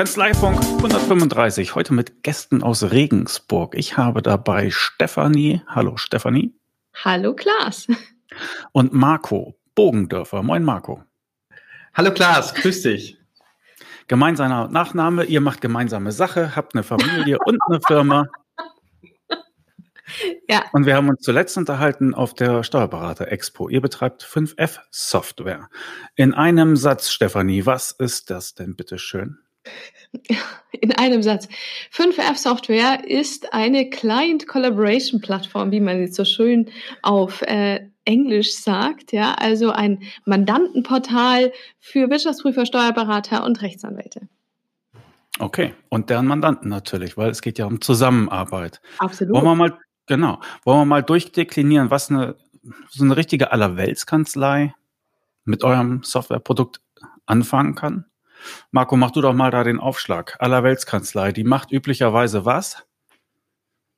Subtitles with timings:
[0.00, 3.74] Kanzleifunk 135, heute mit Gästen aus Regensburg.
[3.76, 5.60] Ich habe dabei Stefanie.
[5.66, 6.54] Hallo Stefanie.
[7.04, 7.86] Hallo Klaas.
[8.72, 10.42] Und Marco Bogendörfer.
[10.42, 11.04] Moin Marco.
[11.92, 13.18] Hallo Klaas, grüß dich.
[14.08, 18.26] Gemeinsamer Nachname, ihr macht gemeinsame Sache, habt eine Familie und eine Firma.
[20.48, 20.64] Ja.
[20.72, 23.68] Und wir haben uns zuletzt unterhalten auf der Steuerberater Expo.
[23.68, 25.68] Ihr betreibt 5F Software.
[26.16, 29.38] In einem Satz, Stefanie, was ist das denn bitte schön?
[30.80, 31.48] In einem Satz.
[31.92, 36.70] 5F Software ist eine Client Collaboration Plattform, wie man jetzt so schön
[37.02, 44.28] auf äh, Englisch sagt, ja, also ein Mandantenportal für Wirtschaftsprüfer, Steuerberater und Rechtsanwälte.
[45.38, 48.80] Okay, und deren Mandanten natürlich, weil es geht ja um Zusammenarbeit.
[48.98, 49.34] Absolut.
[49.34, 52.36] Wollen wir mal, genau, wollen wir mal durchdeklinieren, was eine,
[52.88, 54.74] so eine richtige Allerweltskanzlei
[55.44, 56.80] mit eurem Softwareprodukt
[57.26, 58.09] anfangen kann?
[58.70, 60.36] Marco, mach du doch mal da den Aufschlag.
[60.38, 62.84] Allerweltskanzlei, die macht üblicherweise was?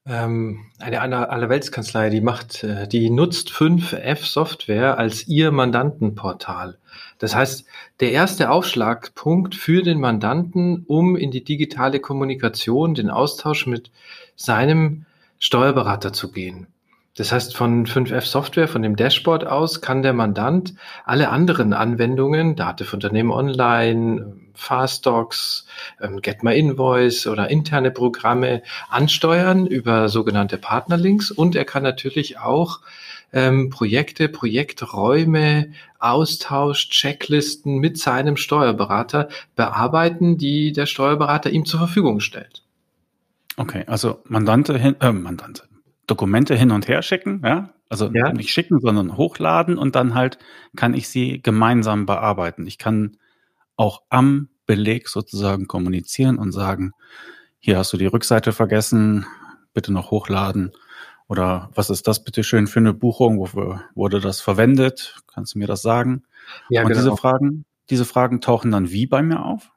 [0.04, 6.78] Ähm, eine Allerweltskanzlei, die macht, äh, die nutzt 5F Software als ihr Mandantenportal.
[7.18, 7.64] Das heißt,
[8.00, 13.92] der erste Aufschlagpunkt für den Mandanten, um in die digitale Kommunikation, den Austausch mit
[14.34, 15.06] seinem
[15.38, 16.66] Steuerberater zu gehen.
[17.14, 20.74] Das heißt, von 5F Software, von dem Dashboard aus, kann der Mandant
[21.04, 25.66] alle anderen Anwendungen, Datev-Unternehmen Online, Fastdocs,
[26.00, 32.38] ähm, Get My Invoice oder interne Programme ansteuern über sogenannte Partnerlinks und er kann natürlich
[32.38, 32.80] auch
[33.32, 42.20] ähm, Projekte, Projekträume, Austausch, Checklisten mit seinem Steuerberater bearbeiten, die der Steuerberater ihm zur Verfügung
[42.20, 42.62] stellt.
[43.56, 45.64] Okay, also Mandante äh, Mandante,
[46.06, 47.70] Dokumente hin und her schicken, ja?
[47.88, 48.32] Also ja.
[48.32, 50.38] nicht schicken, sondern hochladen und dann halt
[50.76, 52.66] kann ich sie gemeinsam bearbeiten.
[52.66, 53.18] Ich kann
[53.76, 56.92] auch am Beleg sozusagen kommunizieren und sagen,
[57.58, 59.26] hier hast du die Rückseite vergessen,
[59.74, 60.72] bitte noch hochladen.
[61.28, 63.38] Oder was ist das bitte schön für eine Buchung?
[63.38, 65.16] Wofür wurde das verwendet?
[65.32, 66.24] Kannst du mir das sagen?
[66.68, 67.00] Ja, und genau.
[67.00, 69.70] diese Fragen, diese Fragen tauchen dann wie bei mir auf?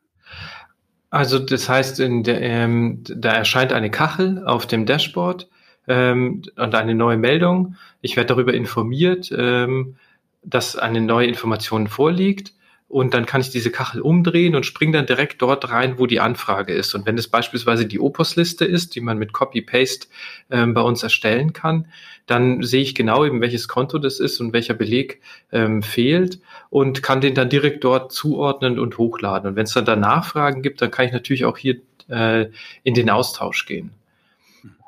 [1.09, 5.49] Also das heißt, der, ähm, da erscheint eine Kachel auf dem Dashboard
[5.87, 7.75] ähm, und eine neue Meldung.
[8.01, 9.95] Ich werde darüber informiert, ähm,
[10.43, 12.53] dass eine neue Information vorliegt
[12.87, 16.19] und dann kann ich diese Kachel umdrehen und springe dann direkt dort rein, wo die
[16.19, 16.93] Anfrage ist.
[16.93, 20.07] Und wenn es beispielsweise die Opus-Liste ist, die man mit Copy-Paste
[20.51, 21.87] ähm, bei uns erstellen kann,
[22.27, 27.01] dann sehe ich genau eben, welches Konto das ist und welcher Beleg ähm, fehlt und
[27.01, 29.49] kann den dann direkt dort zuordnen und hochladen.
[29.49, 32.49] Und wenn es dann da Nachfragen gibt, dann kann ich natürlich auch hier äh,
[32.83, 33.91] in den Austausch gehen.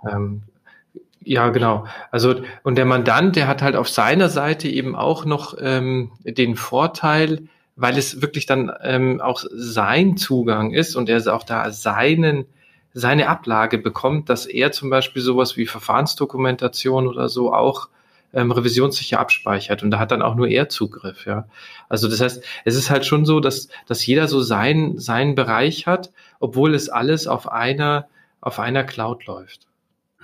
[0.09, 0.43] Ähm,
[1.27, 1.85] ja, genau.
[2.09, 6.55] Also, und der Mandant, der hat halt auf seiner Seite eben auch noch ähm, den
[6.55, 12.45] Vorteil, weil es wirklich dann ähm, auch sein Zugang ist und er auch da seinen
[12.93, 17.89] seine Ablage bekommt, dass er zum Beispiel sowas wie Verfahrensdokumentation oder so auch
[18.33, 21.45] ähm, revisionssicher abspeichert und da hat dann auch nur er Zugriff, ja.
[21.89, 25.85] Also das heißt, es ist halt schon so, dass, dass jeder so sein, seinen Bereich
[25.85, 28.07] hat, obwohl es alles auf einer,
[28.41, 29.66] auf einer Cloud läuft.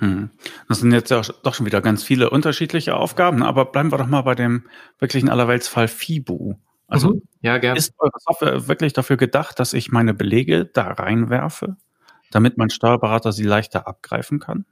[0.03, 0.29] Hm.
[0.67, 4.07] Das sind jetzt ja doch schon wieder ganz viele unterschiedliche Aufgaben, aber bleiben wir doch
[4.07, 4.65] mal bei dem
[4.99, 6.55] wirklichen Allerweltsfall FIBU.
[6.87, 7.21] Also mhm.
[7.41, 7.77] ja, gern.
[7.77, 11.77] ist eure Software wirklich dafür gedacht, dass ich meine Belege da reinwerfe,
[12.31, 14.65] damit mein Steuerberater sie leichter abgreifen kann?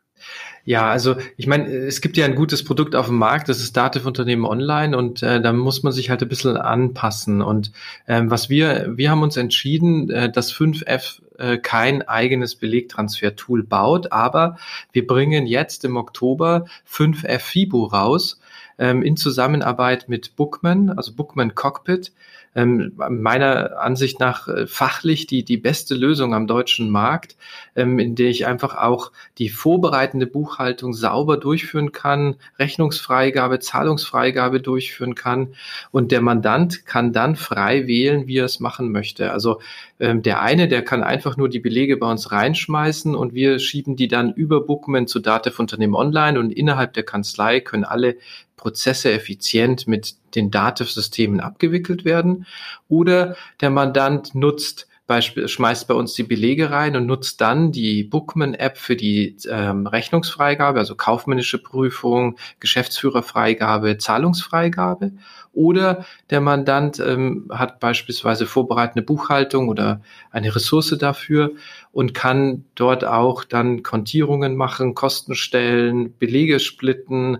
[0.64, 3.76] Ja, also ich meine, es gibt ja ein gutes Produkt auf dem Markt, das ist
[3.76, 7.42] Dativ Unternehmen Online und äh, da muss man sich halt ein bisschen anpassen.
[7.42, 7.72] Und
[8.08, 14.12] ähm, was wir, wir haben uns entschieden, äh, dass 5F äh, kein eigenes Belegtransfer-Tool baut,
[14.12, 14.58] aber
[14.92, 18.40] wir bringen jetzt im Oktober 5F FIBO raus
[18.78, 22.12] ähm, in Zusammenarbeit mit Bookman, also Bookman Cockpit
[22.56, 27.38] ähm, meiner Ansicht nach äh, fachlich die, die beste Lösung am deutschen Markt,
[27.76, 35.16] ähm, in der ich einfach auch die vorbereitende Buchhaltung sauber durchführen kann, Rechnungsfreigabe, Zahlungsfreigabe durchführen
[35.16, 35.56] kann
[35.92, 39.32] und der Mandant kann dann frei wählen, wie er es machen möchte.
[39.32, 39.62] Also
[40.00, 43.96] ähm, der eine, der kann einfach nur die Belege bei uns reinschmeißen und wir schieben
[43.96, 48.18] die dann über Bookman zu Datev Unternehmen Online und innerhalb der Kanzlei können alle
[48.62, 52.46] Prozesse effizient mit den Dativ-Systemen abgewickelt werden.
[52.88, 58.04] Oder der Mandant nutzt Beispiel, schmeißt bei uns die Belege rein und nutzt dann die
[58.04, 65.12] Bookman-App für die ähm, Rechnungsfreigabe, also kaufmännische Prüfung, Geschäftsführerfreigabe, Zahlungsfreigabe.
[65.52, 71.52] Oder der Mandant ähm, hat beispielsweise vorbereitende Buchhaltung oder eine Ressource dafür
[71.92, 77.40] und kann dort auch dann Kontierungen machen, Kosten stellen, Belege splitten,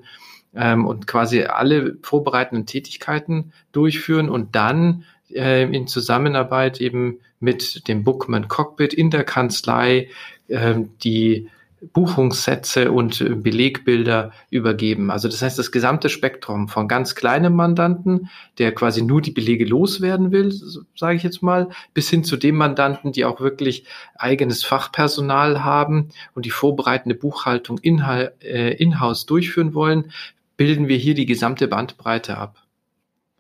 [0.56, 8.04] ähm, und quasi alle vorbereitenden Tätigkeiten durchführen und dann äh, in Zusammenarbeit eben mit dem
[8.04, 10.10] Bookman Cockpit in der Kanzlei
[10.48, 11.48] äh, die
[11.94, 15.10] Buchungssätze und äh, Belegbilder übergeben.
[15.10, 19.66] Also das heißt, das gesamte Spektrum von ganz kleinem Mandanten, der quasi nur die Belege
[19.66, 20.54] loswerden will,
[20.96, 26.10] sage ich jetzt mal, bis hin zu dem Mandanten, die auch wirklich eigenes Fachpersonal haben
[26.36, 30.12] und die vorbereitende Buchhaltung äh, in-house durchführen wollen,
[30.62, 32.62] bilden wir hier die gesamte Bandbreite ab.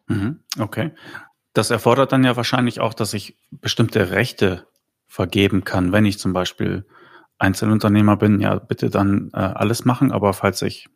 [0.08, 0.90] Mhm, okay.
[1.54, 4.66] Das erfordert dann ja wahrscheinlich auch, dass ich bestimmte Rechte
[5.06, 6.84] vergeben kann, wenn ich zum Beispiel
[7.38, 10.12] Einzelunternehmer bin, ja, bitte dann äh, alles machen.
[10.12, 10.90] Aber falls ich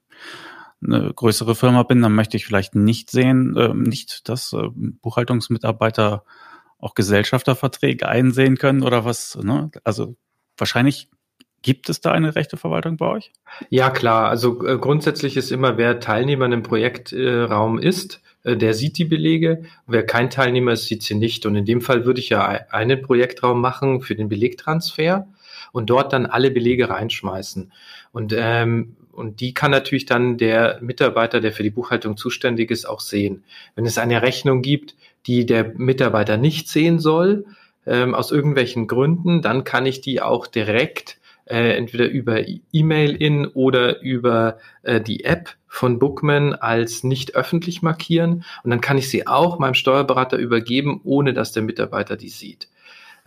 [0.84, 6.24] eine größere Firma bin, dann möchte ich vielleicht nicht sehen, äh, nicht, dass äh, Buchhaltungsmitarbeiter
[6.80, 9.38] auch Gesellschafterverträge einsehen können oder was.
[9.44, 9.70] Ne?
[9.84, 10.16] Also
[10.58, 11.08] wahrscheinlich
[11.66, 13.32] Gibt es da eine Rechteverwaltung bei euch?
[13.72, 14.30] Ja, klar.
[14.30, 19.06] Also äh, grundsätzlich ist immer, wer Teilnehmer einem Projektraum äh, ist, äh, der sieht die
[19.06, 19.64] Belege.
[19.88, 21.44] Wer kein Teilnehmer ist, sieht sie nicht.
[21.48, 25.28] Und in dem Fall würde ich ja einen Projektraum machen für den Belegtransfer
[25.72, 27.72] und dort dann alle Belege reinschmeißen.
[28.12, 32.88] Und, ähm, und die kann natürlich dann der Mitarbeiter, der für die Buchhaltung zuständig ist,
[32.88, 33.44] auch sehen.
[33.74, 34.94] Wenn es eine Rechnung gibt,
[35.26, 37.46] die der Mitarbeiter nicht sehen soll,
[37.88, 43.46] ähm, aus irgendwelchen Gründen, dann kann ich die auch direkt äh, entweder über E-Mail in
[43.48, 49.10] oder über äh, die App von Bookman als nicht öffentlich markieren und dann kann ich
[49.10, 52.70] sie auch meinem Steuerberater übergeben, ohne dass der Mitarbeiter die sieht.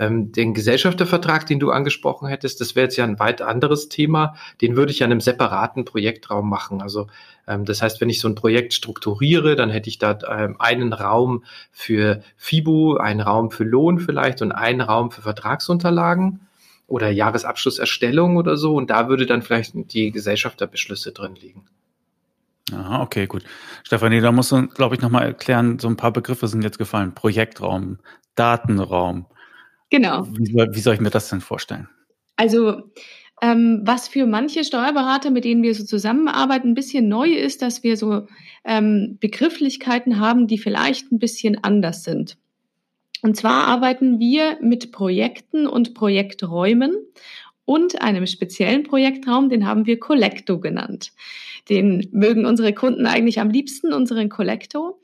[0.00, 4.36] Ähm, den Gesellschaftervertrag, den du angesprochen hättest, das wäre jetzt ja ein weit anderes Thema.
[4.60, 6.80] Den würde ich ja in einem separaten Projektraum machen.
[6.80, 7.08] Also
[7.48, 10.92] ähm, das heißt, wenn ich so ein Projekt strukturiere, dann hätte ich da ähm, einen
[10.92, 11.42] Raum
[11.72, 16.47] für FIBU, einen Raum für Lohn vielleicht und einen Raum für Vertragsunterlagen
[16.88, 18.74] oder Jahresabschlusserstellung oder so.
[18.74, 21.66] Und da würde dann vielleicht die Gesellschafterbeschlüsse drin liegen.
[22.72, 23.44] Aha, okay, gut.
[23.84, 27.14] Stefanie, da musst du, glaube ich, nochmal erklären, so ein paar Begriffe sind jetzt gefallen.
[27.14, 27.98] Projektraum,
[28.34, 29.26] Datenraum,
[29.90, 30.26] Genau.
[30.30, 31.88] Wie soll, wie soll ich mir das denn vorstellen?
[32.36, 32.82] Also
[33.40, 37.82] ähm, was für manche Steuerberater, mit denen wir so zusammenarbeiten, ein bisschen neu ist, dass
[37.82, 38.26] wir so
[38.64, 42.36] ähm, Begrifflichkeiten haben, die vielleicht ein bisschen anders sind.
[43.22, 46.94] Und zwar arbeiten wir mit Projekten und Projekträumen
[47.64, 51.12] und einem speziellen Projektraum, den haben wir Collecto genannt.
[51.68, 55.00] Den mögen unsere Kunden eigentlich am liebsten, unseren Collecto.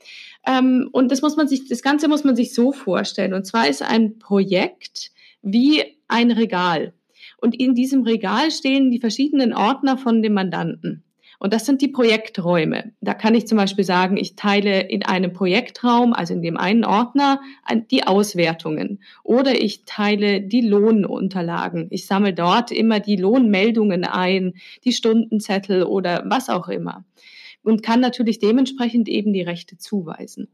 [0.47, 3.33] Ähm, und das muss man sich, das Ganze muss man sich so vorstellen.
[3.33, 5.11] Und zwar ist ein Projekt
[5.43, 6.93] wie ein Regal.
[7.37, 11.03] Und in diesem Regal stehen die verschiedenen Ordner von dem Mandanten.
[11.39, 12.93] Und das sind die Projekträume.
[13.01, 16.85] Da kann ich zum Beispiel sagen, ich teile in einem Projektraum, also in dem einen
[16.85, 17.41] Ordner,
[17.91, 19.01] die Auswertungen.
[19.23, 21.87] Oder ich teile die Lohnunterlagen.
[21.89, 24.53] Ich sammle dort immer die Lohnmeldungen ein,
[24.83, 27.05] die Stundenzettel oder was auch immer
[27.65, 30.47] und kann natürlich dementsprechend eben die Rechte zuweisen.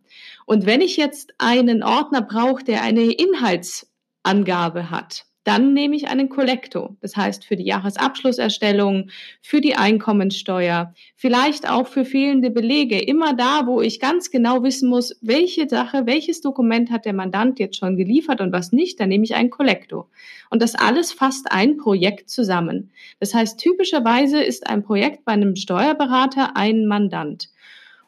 [0.45, 6.29] Und wenn ich jetzt einen Ordner brauche, der eine Inhaltsangabe hat, dann nehme ich einen
[6.29, 6.95] Kollektor.
[7.01, 9.09] Das heißt, für die Jahresabschlusserstellung,
[9.41, 12.99] für die Einkommensteuer, vielleicht auch für fehlende Belege.
[12.99, 17.59] Immer da, wo ich ganz genau wissen muss, welche Sache, welches Dokument hat der Mandant
[17.59, 20.09] jetzt schon geliefert und was nicht, dann nehme ich einen Kollektor.
[20.51, 22.91] Und das alles fasst ein Projekt zusammen.
[23.19, 27.49] Das heißt, typischerweise ist ein Projekt bei einem Steuerberater ein Mandant.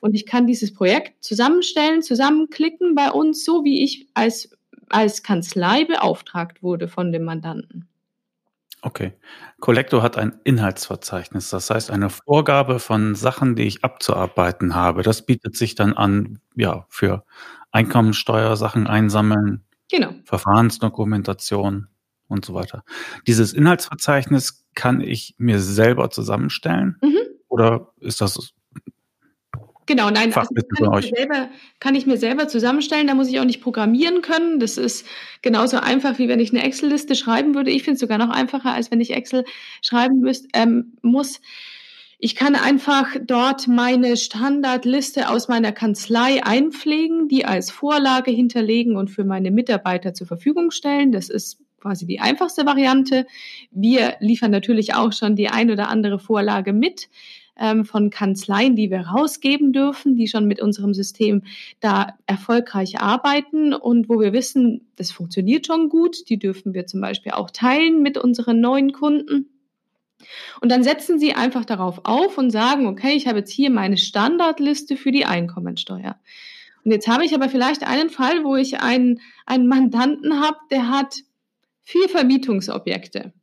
[0.02, 4.50] Und ich kann dieses Projekt zusammenstellen, zusammenklicken bei uns, so wie ich als
[4.94, 7.88] als Kanzlei beauftragt wurde von dem Mandanten.
[8.82, 9.14] Okay.
[9.62, 15.04] Collector hat ein Inhaltsverzeichnis, das heißt eine Vorgabe von Sachen, die ich abzuarbeiten habe.
[15.04, 17.24] Das bietet sich dann an, ja, für
[17.72, 20.14] Einkommensteuersachen einsammeln, genau.
[20.26, 21.88] Verfahrensdokumentation
[22.28, 22.84] und so weiter.
[23.26, 27.20] Dieses Inhaltsverzeichnis kann ich mir selber zusammenstellen mhm.
[27.48, 28.54] oder ist das
[29.86, 31.50] Genau, nein, also kann, ich selber,
[31.80, 34.60] kann ich mir selber zusammenstellen, da muss ich auch nicht programmieren können.
[34.60, 35.06] Das ist
[35.42, 37.72] genauso einfach, wie wenn ich eine Excel-Liste schreiben würde.
[37.72, 39.44] Ich finde es sogar noch einfacher, als wenn ich Excel
[39.82, 41.42] schreiben müsst, ähm, muss.
[42.26, 49.10] Ich kann einfach dort meine Standardliste aus meiner Kanzlei einpflegen, die als Vorlage hinterlegen und
[49.10, 51.12] für meine Mitarbeiter zur Verfügung stellen.
[51.12, 53.28] Das ist quasi die einfachste Variante.
[53.72, 57.10] Wir liefern natürlich auch schon die ein oder andere Vorlage mit
[57.58, 61.44] ähm, von Kanzleien, die wir rausgeben dürfen, die schon mit unserem System
[61.80, 66.30] da erfolgreich arbeiten und wo wir wissen, das funktioniert schon gut.
[66.30, 69.50] Die dürfen wir zum Beispiel auch teilen mit unseren neuen Kunden.
[70.62, 73.98] Und dann setzen Sie einfach darauf auf und sagen, okay, ich habe jetzt hier meine
[73.98, 76.16] Standardliste für die Einkommensteuer.
[76.84, 80.90] Und jetzt habe ich aber vielleicht einen Fall, wo ich einen, einen Mandanten habe, der
[80.90, 81.16] hat
[81.82, 83.34] vier Vermietungsobjekte.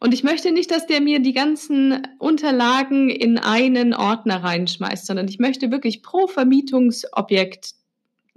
[0.00, 5.28] Und ich möchte nicht, dass der mir die ganzen Unterlagen in einen Ordner reinschmeißt, sondern
[5.28, 7.74] ich möchte wirklich pro Vermietungsobjekt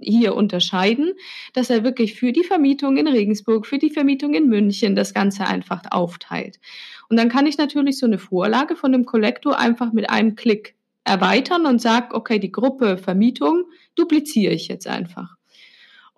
[0.00, 1.12] hier unterscheiden,
[1.52, 5.46] dass er wirklich für die Vermietung in Regensburg, für die Vermietung in München das Ganze
[5.46, 6.60] einfach aufteilt.
[7.08, 10.76] Und dann kann ich natürlich so eine Vorlage von dem Kollektor einfach mit einem Klick
[11.04, 13.64] erweitern und sage, okay, die Gruppe Vermietung
[13.96, 15.36] dupliziere ich jetzt einfach.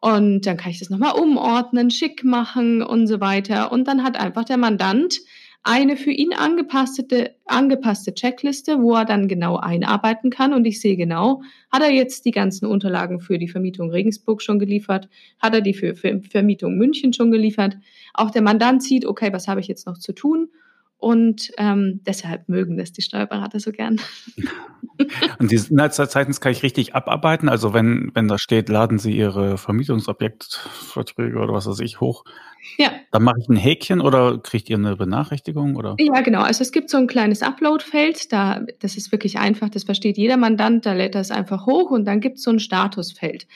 [0.00, 3.70] Und dann kann ich das nochmal umordnen, schick machen und so weiter.
[3.70, 5.20] Und dann hat einfach der Mandant
[5.62, 10.54] eine für ihn angepasste, angepasste Checkliste, wo er dann genau einarbeiten kann.
[10.54, 14.58] Und ich sehe genau, hat er jetzt die ganzen Unterlagen für die Vermietung Regensburg schon
[14.58, 15.08] geliefert?
[15.38, 17.76] Hat er die für, für Vermietung München schon geliefert?
[18.14, 20.48] Auch der Mandant sieht, okay, was habe ich jetzt noch zu tun?
[21.00, 23.98] Und ähm, deshalb mögen das die Steuerberater so gern.
[25.38, 27.48] Und diese Inhaltsverzeichnis kann ich richtig abarbeiten.
[27.48, 32.24] Also wenn, wenn da steht, laden Sie Ihre Vermietungsobjektverträge oder was weiß ich hoch.
[32.76, 32.92] Ja.
[33.12, 35.76] Dann mache ich ein Häkchen oder kriegt ihr eine Benachrichtigung?
[35.76, 35.96] Oder?
[35.98, 36.42] Ja, genau.
[36.42, 38.30] Also es gibt so ein kleines Upload-Feld.
[38.30, 39.70] Da, das ist wirklich einfach.
[39.70, 40.84] Das versteht jeder Mandant.
[40.84, 43.46] Da lädt er es einfach hoch und dann gibt es so ein Statusfeld.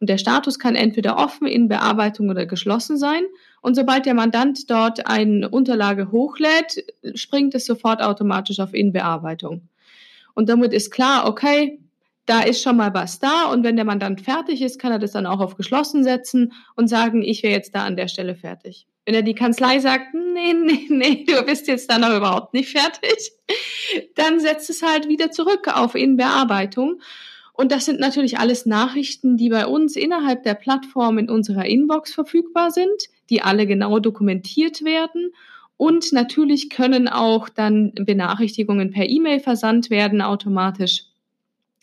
[0.00, 3.22] Und der Status kann entweder offen in Bearbeitung oder geschlossen sein.
[3.64, 9.70] Und sobald der Mandant dort eine Unterlage hochlädt, springt es sofort automatisch auf Inbearbeitung.
[10.34, 11.80] Und damit ist klar, okay,
[12.26, 15.12] da ist schon mal was da und wenn der Mandant fertig ist, kann er das
[15.12, 18.86] dann auch auf geschlossen setzen und sagen, ich wäre jetzt da an der Stelle fertig.
[19.06, 22.68] Wenn er die Kanzlei sagt, nee, nee, nee, du bist jetzt da noch überhaupt nicht
[22.68, 23.32] fertig,
[24.14, 27.00] dann setzt es halt wieder zurück auf Inbearbeitung.
[27.54, 32.12] Und das sind natürlich alles Nachrichten, die bei uns innerhalb der Plattform in unserer Inbox
[32.12, 35.32] verfügbar sind, die alle genau dokumentiert werden.
[35.76, 41.04] Und natürlich können auch dann Benachrichtigungen per E-Mail versandt werden automatisch,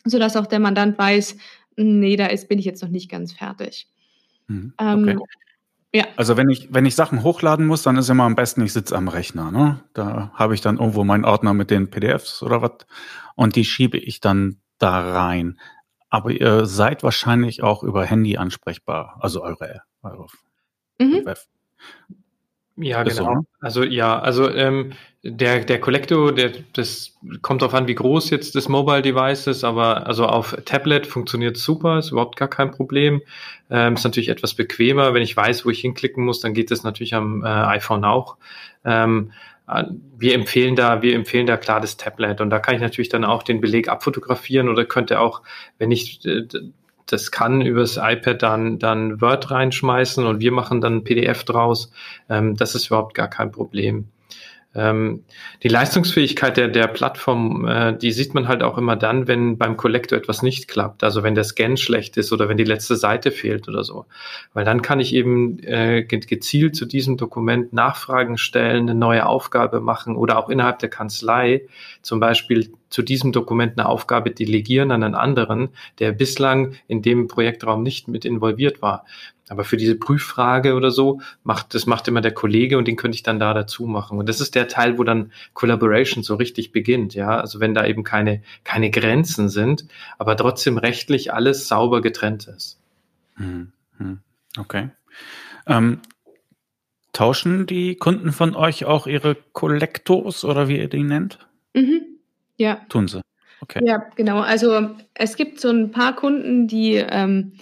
[0.05, 1.37] sodass auch der Mandant weiß,
[1.75, 3.87] nee, da ist, bin ich jetzt noch nicht ganz fertig.
[4.47, 4.73] Mhm.
[4.79, 5.11] Ähm, okay.
[5.11, 5.21] Ähm,
[5.93, 6.05] ja.
[6.15, 8.95] Also wenn ich, wenn ich Sachen hochladen muss, dann ist immer am besten, ich sitze
[8.95, 9.51] am Rechner.
[9.51, 9.81] Ne?
[9.93, 12.85] Da habe ich dann irgendwo meinen Ordner mit den PDFs oder was
[13.35, 15.59] und die schiebe ich dann da rein.
[16.09, 20.27] Aber ihr seid wahrscheinlich auch über Handy ansprechbar, also eure, eure
[21.01, 21.25] mhm.
[22.77, 23.15] Ja, genau.
[23.15, 23.45] So, ne?
[23.59, 24.93] Also ja, also ähm,
[25.23, 29.63] der der Collector, der das kommt darauf an, wie groß jetzt das Mobile Device ist,
[29.63, 33.21] aber also auf Tablet funktioniert super, ist überhaupt gar kein Problem.
[33.69, 36.83] Ähm, ist natürlich etwas bequemer, wenn ich weiß, wo ich hinklicken muss, dann geht das
[36.83, 38.37] natürlich am äh, iPhone auch.
[38.83, 39.31] Ähm,
[40.17, 43.23] wir empfehlen da, wir empfehlen da klar das Tablet und da kann ich natürlich dann
[43.23, 45.43] auch den Beleg abfotografieren oder könnte auch,
[45.77, 46.47] wenn ich äh,
[47.11, 51.91] das kann, übers iPad dann, dann Word reinschmeißen und wir machen dann PDF draus.
[52.29, 54.07] Ähm, das ist überhaupt gar kein Problem.
[54.73, 55.25] Ähm,
[55.63, 59.75] die Leistungsfähigkeit der, der Plattform, äh, die sieht man halt auch immer dann, wenn beim
[59.75, 61.03] Collector etwas nicht klappt.
[61.03, 64.05] Also wenn der Scan schlecht ist oder wenn die letzte Seite fehlt oder so.
[64.53, 69.81] Weil dann kann ich eben äh, gezielt zu diesem Dokument Nachfragen stellen, eine neue Aufgabe
[69.81, 71.63] machen oder auch innerhalb der Kanzlei
[72.01, 77.27] zum Beispiel zu diesem Dokument eine Aufgabe delegieren an einen anderen, der bislang in dem
[77.27, 79.05] Projektraum nicht mit involviert war.
[79.49, 83.15] Aber für diese Prüffrage oder so macht, das macht immer der Kollege und den könnte
[83.15, 84.17] ich dann da dazu machen.
[84.17, 87.39] Und das ist der Teil, wo dann Collaboration so richtig beginnt, ja.
[87.39, 89.85] Also wenn da eben keine, keine Grenzen sind,
[90.17, 92.79] aber trotzdem rechtlich alles sauber getrennt ist.
[93.35, 94.19] Hm, hm.
[94.57, 94.89] Okay.
[95.67, 95.99] Ähm,
[97.13, 101.39] tauschen die Kunden von euch auch ihre Kollektos oder wie ihr die nennt?
[101.73, 102.10] Mhm.
[102.61, 102.81] Ja.
[102.89, 103.21] Tun sie.
[103.61, 103.81] Okay.
[103.85, 104.39] Ja, genau.
[104.39, 107.53] Also es gibt so ein paar Kunden, die ähm,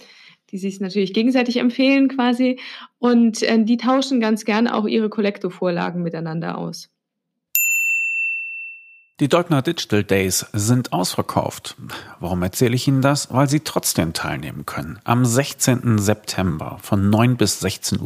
[0.50, 2.58] die sich natürlich gegenseitig empfehlen quasi.
[2.98, 6.88] Und äh, die tauschen ganz gerne auch ihre Kollektorvorlagen miteinander aus.
[9.20, 11.76] Die Deutner Digital Days sind ausverkauft.
[12.20, 13.30] Warum erzähle ich Ihnen das?
[13.30, 14.98] Weil Sie trotzdem teilnehmen können.
[15.04, 15.98] Am 16.
[15.98, 18.00] September von 9 bis 16.45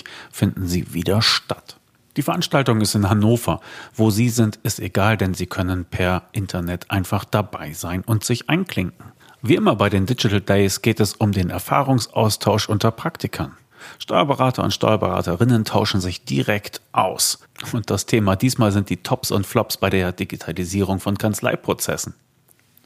[0.00, 1.79] Uhr finden sie wieder statt.
[2.16, 3.60] Die Veranstaltung ist in Hannover.
[3.94, 8.48] Wo Sie sind, ist egal, denn Sie können per Internet einfach dabei sein und sich
[8.48, 9.12] einklinken.
[9.42, 13.56] Wie immer bei den Digital Days geht es um den Erfahrungsaustausch unter Praktikern.
[13.98, 17.38] Steuerberater und Steuerberaterinnen tauschen sich direkt aus.
[17.72, 22.14] Und das Thema diesmal sind die Tops und Flops bei der Digitalisierung von Kanzleiprozessen.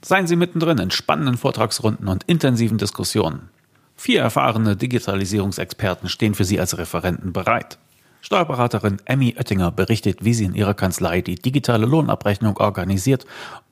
[0.02, 3.48] Seien Sie mittendrin in spannenden Vortragsrunden und intensiven Diskussionen.
[3.96, 7.78] Vier erfahrene Digitalisierungsexperten stehen für Sie als Referenten bereit.
[8.24, 13.26] Steuerberaterin Emmy Oettinger berichtet, wie sie in ihrer Kanzlei die digitale Lohnabrechnung organisiert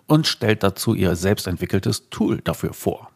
[0.07, 3.11] und stellt dazu ihr selbstentwickeltes Tool dafür vor.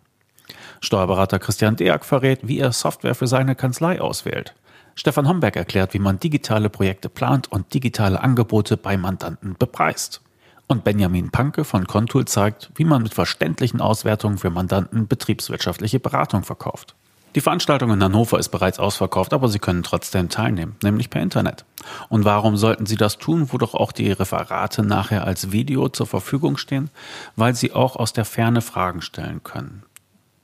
[0.80, 4.54] Steuerberater Christian Deak verrät, wie er Software für seine Kanzlei auswählt.
[4.94, 10.22] Stefan Homberg erklärt, wie man digitale Projekte plant und digitale Angebote bei Mandanten bepreist.
[10.68, 16.44] Und Benjamin Panke von Contool zeigt, wie man mit verständlichen Auswertungen für Mandanten betriebswirtschaftliche Beratung
[16.44, 16.94] verkauft.
[17.36, 21.66] Die Veranstaltung in Hannover ist bereits ausverkauft, aber Sie können trotzdem teilnehmen, nämlich per Internet.
[22.08, 26.06] Und warum sollten Sie das tun, wo doch auch die Referate nachher als Video zur
[26.06, 26.88] Verfügung stehen?
[27.36, 29.82] Weil Sie auch aus der Ferne Fragen stellen können.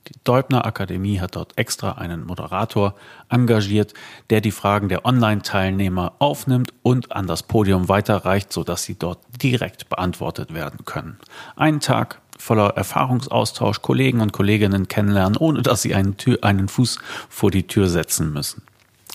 [0.07, 2.93] Die Deubner Akademie hat dort extra einen Moderator
[3.27, 3.95] engagiert,
[4.29, 9.89] der die Fragen der Online-Teilnehmer aufnimmt und an das Podium weiterreicht, sodass sie dort direkt
[9.89, 11.17] beantwortet werden können.
[11.55, 16.99] Ein Tag voller Erfahrungsaustausch, Kollegen und Kolleginnen kennenlernen, ohne dass sie einen, Tür, einen Fuß
[17.29, 18.63] vor die Tür setzen müssen.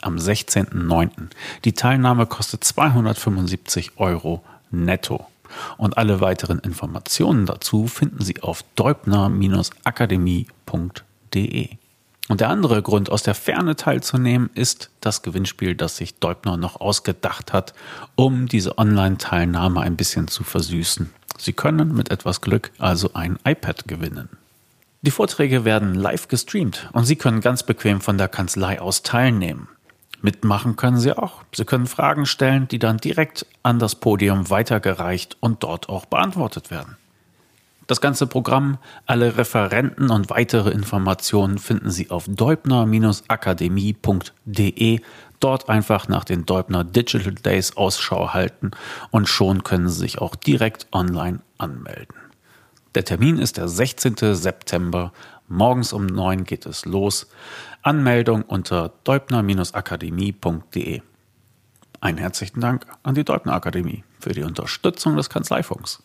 [0.00, 1.10] Am 16.09.
[1.64, 5.26] Die Teilnahme kostet 275 Euro netto.
[5.76, 11.68] Und alle weiteren Informationen dazu finden Sie auf deubner-akademie.de.
[12.28, 16.78] Und der andere Grund, aus der Ferne teilzunehmen, ist das Gewinnspiel, das sich Deubner noch
[16.80, 17.72] ausgedacht hat,
[18.14, 21.10] um diese Online-Teilnahme ein bisschen zu versüßen.
[21.38, 24.28] Sie können mit etwas Glück also ein iPad gewinnen.
[25.02, 29.68] Die Vorträge werden live gestreamt und Sie können ganz bequem von der Kanzlei aus teilnehmen.
[30.20, 31.44] Mitmachen können Sie auch.
[31.54, 36.72] Sie können Fragen stellen, die dann direkt an das Podium weitergereicht und dort auch beantwortet
[36.72, 36.96] werden.
[37.86, 38.76] Das ganze Programm,
[39.06, 45.00] alle Referenten und weitere Informationen finden Sie auf deubner-akademie.de.
[45.40, 48.70] Dort einfach nach den Deubner Digital Days Ausschau halten
[49.10, 52.16] und schon können Sie sich auch direkt online anmelden.
[52.94, 54.16] Der Termin ist der 16.
[54.34, 55.12] September.
[55.46, 57.28] Morgens um 9 geht es los.
[57.82, 61.02] Anmeldung unter deubner-akademie.de.
[62.00, 66.02] Einen herzlichen Dank an die Deubner Akademie für die Unterstützung des Kanzleifunks.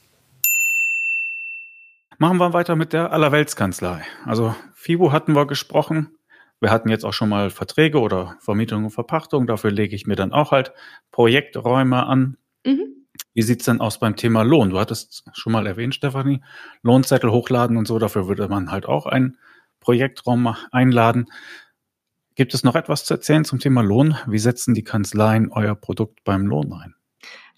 [2.17, 4.03] Machen wir weiter mit der Allerweltskanzlei.
[4.25, 6.11] Also FIBO hatten wir gesprochen.
[6.59, 9.47] Wir hatten jetzt auch schon mal Verträge oder Vermietung und Verpachtung.
[9.47, 10.71] Dafür lege ich mir dann auch halt
[11.11, 12.37] Projekträume an.
[12.65, 13.07] Mhm.
[13.33, 14.69] Wie sieht's denn aus beim Thema Lohn?
[14.69, 16.41] Du hattest schon mal erwähnt, Stefanie,
[16.81, 17.99] Lohnzettel hochladen und so.
[17.99, 19.37] Dafür würde man halt auch einen
[19.79, 21.25] Projektraum einladen.
[22.35, 24.15] Gibt es noch etwas zu erzählen zum Thema Lohn?
[24.27, 26.95] Wie setzen die Kanzleien euer Produkt beim Lohn ein?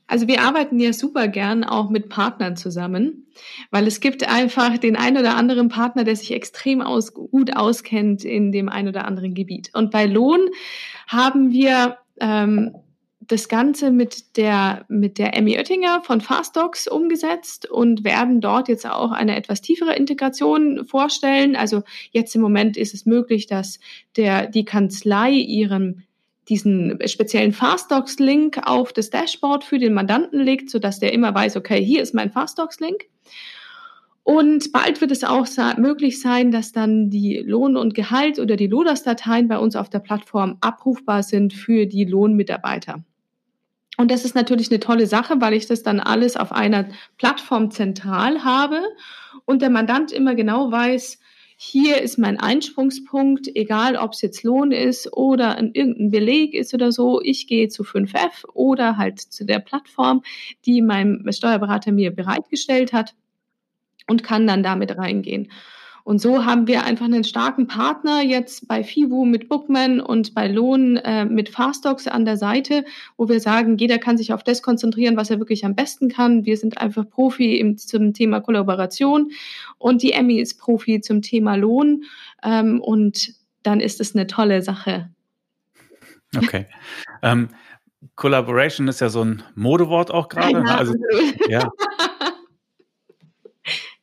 [0.08, 3.28] Also wir arbeiten ja super gern auch mit Partnern zusammen,
[3.72, 8.24] weil es gibt einfach den ein oder anderen Partner, der sich extrem aus, gut auskennt
[8.24, 9.72] in dem ein oder anderen Gebiet.
[9.74, 10.42] Und bei Lohn
[11.08, 12.76] haben wir ähm,
[13.28, 18.86] das Ganze mit der, mit der Emmy Oettinger von Fastdocs umgesetzt und werden dort jetzt
[18.86, 21.56] auch eine etwas tiefere Integration vorstellen.
[21.56, 23.80] Also jetzt im Moment ist es möglich, dass
[24.16, 26.04] der, die Kanzlei ihren
[26.50, 31.84] diesen speziellen Fastdocs-Link auf das Dashboard für den Mandanten legt, sodass der immer weiß, okay,
[31.84, 33.06] hier ist mein Fastdocs-Link.
[34.24, 35.46] Und bald wird es auch
[35.78, 40.00] möglich sein, dass dann die Lohn- und Gehalt oder die LODAS-Dateien bei uns auf der
[40.00, 43.04] Plattform abrufbar sind für die Lohnmitarbeiter.
[43.98, 47.72] Und das ist natürlich eine tolle Sache, weil ich das dann alles auf einer Plattform
[47.72, 48.82] zentral habe
[49.46, 51.20] und der Mandant immer genau weiß,
[51.58, 56.74] hier ist mein Einsprungspunkt, egal ob es jetzt Lohn ist oder ein, irgendein Beleg ist
[56.74, 57.22] oder so.
[57.22, 60.22] Ich gehe zu 5F oder halt zu der Plattform,
[60.66, 63.16] die mein Steuerberater mir bereitgestellt hat
[64.08, 65.52] und kann dann damit reingehen.
[66.06, 70.48] Und so haben wir einfach einen starken Partner jetzt bei FIBU mit Bookman und bei
[70.48, 72.86] Lohn äh, mit Fastdocs an der Seite,
[73.18, 76.46] wo wir sagen, jeder kann sich auf das konzentrieren, was er wirklich am besten kann.
[76.46, 79.32] Wir sind einfach Profi im, zum Thema Kollaboration
[79.80, 82.04] und die Emmy ist Profi zum Thema Lohn.
[82.44, 85.10] Ähm, und dann ist es eine tolle Sache.
[86.38, 86.68] Okay.
[87.24, 87.50] Ähm,
[88.16, 90.52] Collaboration ist ja so ein Modewort auch gerade.
[90.52, 90.78] Ja, ne?
[90.78, 90.94] also,
[91.50, 91.68] ja.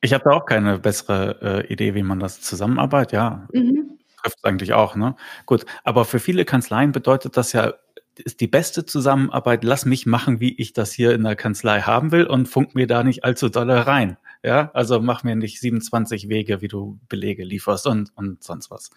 [0.03, 3.13] Ich habe da auch keine bessere äh, Idee, wie man das zusammenarbeitet.
[3.13, 3.97] Ja, mhm.
[4.21, 4.97] trifft eigentlich auch.
[4.97, 5.15] Ne?
[5.45, 7.73] Gut, aber für viele Kanzleien bedeutet das ja,
[8.17, 12.11] ist die beste Zusammenarbeit, lass mich machen, wie ich das hier in der Kanzlei haben
[12.11, 14.17] will und funk mir da nicht allzu doll rein.
[14.43, 18.91] Ja, also mach mir nicht 27 Wege, wie du Belege lieferst und, und sonst was.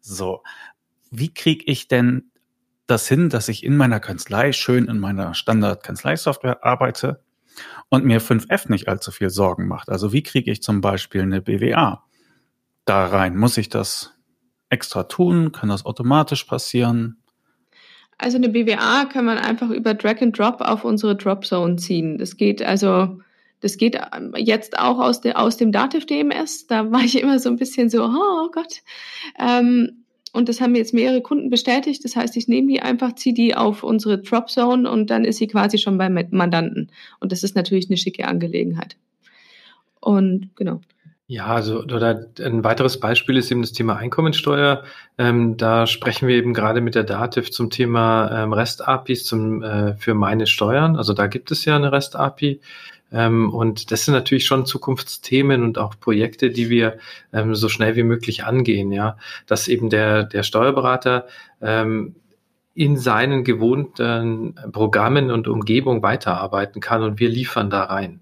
[0.00, 0.44] So.
[1.10, 2.30] Wie kriege ich denn
[2.86, 7.23] das hin, dass ich in meiner Kanzlei schön in meiner Standard-Kanzleisoftware arbeite,
[7.88, 9.88] und mir 5F nicht allzu viel Sorgen macht.
[9.88, 12.04] Also wie kriege ich zum Beispiel eine BWA
[12.84, 13.36] da rein?
[13.36, 14.14] Muss ich das
[14.68, 15.52] extra tun?
[15.52, 17.18] Kann das automatisch passieren?
[18.18, 22.18] Also eine BWA kann man einfach über Drag and Drop auf unsere Dropzone ziehen.
[22.18, 23.18] Das geht also,
[23.60, 23.98] das geht
[24.36, 26.66] jetzt auch aus, de, aus dem Dativ DMS.
[26.66, 28.82] Da war ich immer so ein bisschen so, oh Gott.
[29.38, 30.03] Ähm,
[30.34, 32.04] und das haben jetzt mehrere Kunden bestätigt.
[32.04, 35.46] Das heißt, ich nehme die einfach, ziehe die auf unsere Dropzone und dann ist sie
[35.46, 36.90] quasi schon beim Mandanten.
[37.20, 38.96] Und das ist natürlich eine schicke Angelegenheit.
[40.00, 40.80] Und genau.
[41.26, 44.82] Ja, also oder ein weiteres Beispiel ist eben das Thema Einkommensteuer.
[45.18, 50.14] Ähm, da sprechen wir eben gerade mit der Dativ zum Thema ähm, REST-APIs äh, für
[50.14, 50.96] meine Steuern.
[50.96, 52.60] Also da gibt es ja eine REST-API.
[53.14, 56.98] Ähm, und das sind natürlich schon Zukunftsthemen und auch Projekte, die wir
[57.32, 59.16] ähm, so schnell wie möglich angehen, ja.
[59.46, 61.26] Dass eben der, der Steuerberater
[61.62, 62.16] ähm,
[62.74, 68.20] in seinen gewohnten Programmen und Umgebung weiterarbeiten kann und wir liefern da rein.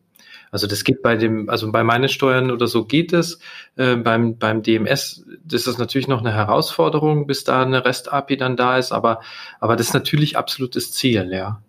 [0.51, 3.39] Also das geht bei dem, also bei meinen Steuern oder so geht es.
[3.77, 8.57] Äh, beim, beim DMS das ist natürlich noch eine Herausforderung, bis da eine REST-API dann
[8.57, 9.21] da ist, aber,
[9.59, 11.63] aber das ist natürlich absolutes Ziel, ja.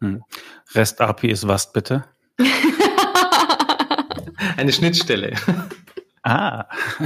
[0.00, 0.22] Hm.
[0.74, 2.04] REST-API ist was bitte?
[4.56, 5.34] eine Schnittstelle.
[6.22, 6.64] Ah.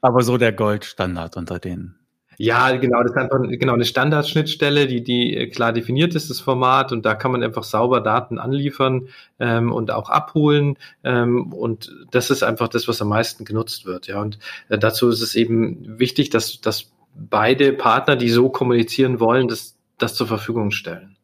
[0.00, 2.00] aber so der Goldstandard unter denen.
[2.42, 6.40] Ja, genau, das ist einfach genau eine Standardschnittstelle, die, die äh, klar definiert ist, das
[6.40, 10.78] Format, und da kann man einfach sauber Daten anliefern ähm, und auch abholen.
[11.04, 14.06] Ähm, und das ist einfach das, was am meisten genutzt wird.
[14.06, 14.38] Ja, und
[14.70, 19.76] äh, dazu ist es eben wichtig, dass, dass beide Partner, die so kommunizieren wollen, das,
[19.98, 21.18] das zur Verfügung stellen.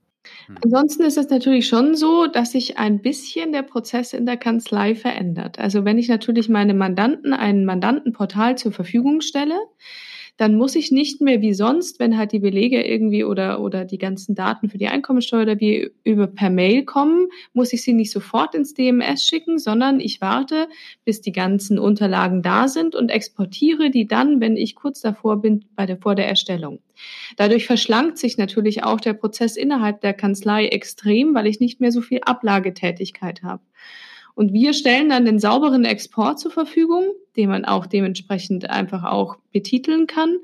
[0.49, 0.59] Hm.
[0.65, 4.95] Ansonsten ist es natürlich schon so, dass sich ein bisschen der Prozess in der Kanzlei
[4.95, 5.59] verändert.
[5.59, 9.59] Also wenn ich natürlich meine Mandanten ein Mandantenportal zur Verfügung stelle,
[10.37, 13.99] dann muss ich nicht mehr wie sonst, wenn halt die Belege irgendwie oder, oder die
[13.99, 18.11] ganzen Daten für die Einkommensteuer oder wie über per Mail kommen, muss ich sie nicht
[18.11, 20.69] sofort ins DMS schicken, sondern ich warte,
[21.05, 25.65] bis die ganzen Unterlagen da sind und exportiere die dann, wenn ich kurz davor bin,
[25.75, 26.81] bei der, vor der Erstellung.
[27.37, 31.93] Dadurch verschlankt sich natürlich auch der Prozess innerhalb der Kanzlei extrem, weil ich nicht mehr
[31.93, 33.63] so viel Ablagetätigkeit habe.
[34.35, 39.37] Und wir stellen dann den sauberen Export zur Verfügung, den man auch dementsprechend einfach auch
[39.53, 40.39] betiteln kann.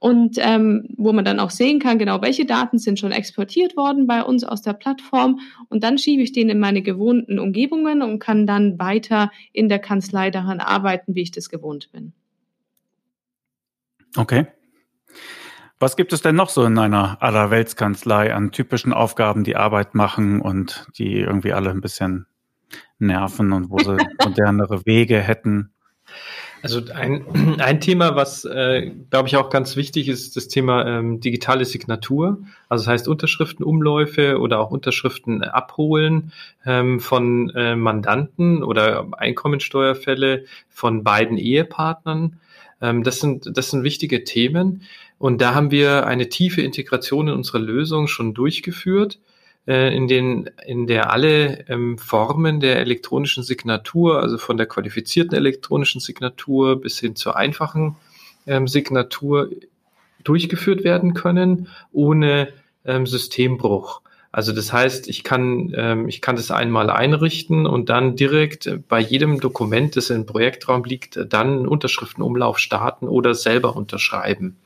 [0.00, 4.08] Und ähm, wo man dann auch sehen kann, genau welche Daten sind schon exportiert worden
[4.08, 5.38] bei uns aus der Plattform.
[5.68, 9.78] Und dann schiebe ich den in meine gewohnten Umgebungen und kann dann weiter in der
[9.78, 12.12] Kanzlei daran arbeiten, wie ich das gewohnt bin.
[14.16, 14.46] Okay.
[15.78, 20.40] Was gibt es denn noch so in einer Allerweltskanzlei an typischen Aufgaben, die Arbeit machen
[20.40, 22.26] und die irgendwie alle ein bisschen
[22.98, 25.71] nerven und wo sie modernere Wege hätten.
[26.62, 27.24] Also ein,
[27.60, 32.38] ein Thema, was, äh, glaube ich, auch ganz wichtig ist, das Thema ähm, digitale Signatur.
[32.68, 36.32] Also das heißt Unterschriftenumläufe oder auch Unterschriften abholen
[36.64, 42.38] ähm, von äh, Mandanten oder Einkommensteuerfälle von beiden Ehepartnern.
[42.80, 44.82] Ähm, das, sind, das sind wichtige Themen.
[45.18, 49.18] Und da haben wir eine tiefe Integration in unsere Lösung schon durchgeführt
[49.66, 56.00] in, den, in der alle ähm, Formen der elektronischen Signatur, also von der qualifizierten elektronischen
[56.00, 57.96] Signatur bis hin zur einfachen
[58.46, 59.50] ähm, Signatur
[60.24, 62.48] durchgeführt werden können, ohne
[62.84, 64.02] ähm, Systembruch.
[64.32, 68.98] Also das heißt, ich kann, ähm, ich kann das einmal einrichten und dann direkt bei
[68.98, 74.56] jedem Dokument, das im Projektraum liegt, dann Unterschriftenumlauf starten oder selber unterschreiben.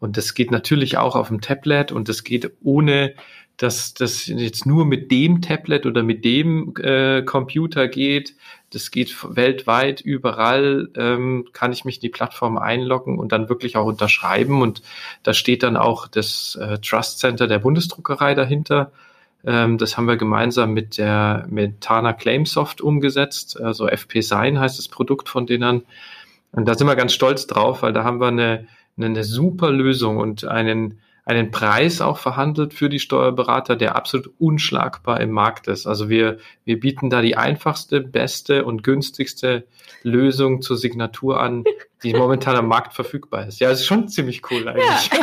[0.00, 3.14] Und das geht natürlich auch auf dem Tablet und das geht ohne
[3.58, 8.36] dass das jetzt nur mit dem Tablet oder mit dem äh, Computer geht.
[8.70, 13.76] Das geht weltweit, überall ähm, kann ich mich in die Plattform einloggen und dann wirklich
[13.76, 14.62] auch unterschreiben.
[14.62, 14.82] Und
[15.24, 18.92] da steht dann auch das äh, Trust Center der Bundesdruckerei dahinter.
[19.44, 23.60] Ähm, das haben wir gemeinsam mit der mit Tana Claimsoft umgesetzt.
[23.60, 25.82] Also FP Sign heißt das Produkt von denen.
[26.52, 30.18] Und da sind wir ganz stolz drauf, weil da haben wir eine, eine super Lösung
[30.18, 35.86] und einen einen Preis auch verhandelt für die Steuerberater, der absolut unschlagbar im Markt ist.
[35.86, 39.66] Also wir, wir bieten da die einfachste, beste und günstigste
[40.02, 41.64] Lösung zur Signatur an,
[42.02, 43.60] die momentan am Markt verfügbar ist.
[43.60, 45.10] Ja, ist schon ziemlich cool eigentlich.
[45.12, 45.18] Ja.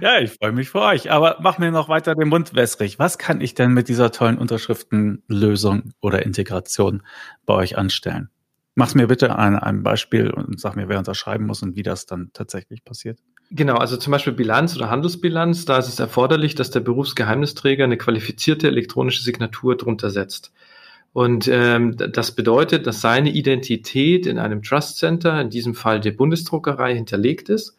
[0.00, 1.12] ja, ich freue mich für euch.
[1.12, 2.98] Aber mach mir noch weiter den Mund wässrig.
[2.98, 7.04] Was kann ich denn mit dieser tollen Unterschriftenlösung oder Integration
[7.44, 8.30] bei euch anstellen?
[8.74, 12.06] Mach mir bitte ein, ein Beispiel und sag mir, wer unterschreiben muss und wie das
[12.06, 13.20] dann tatsächlich passiert.
[13.50, 17.96] Genau, also zum Beispiel Bilanz oder Handelsbilanz, da ist es erforderlich, dass der Berufsgeheimnisträger eine
[17.96, 20.52] qualifizierte elektronische Signatur drunter setzt.
[21.12, 26.10] Und ähm, das bedeutet, dass seine Identität in einem Trust Center, in diesem Fall der
[26.10, 27.76] Bundesdruckerei, hinterlegt ist.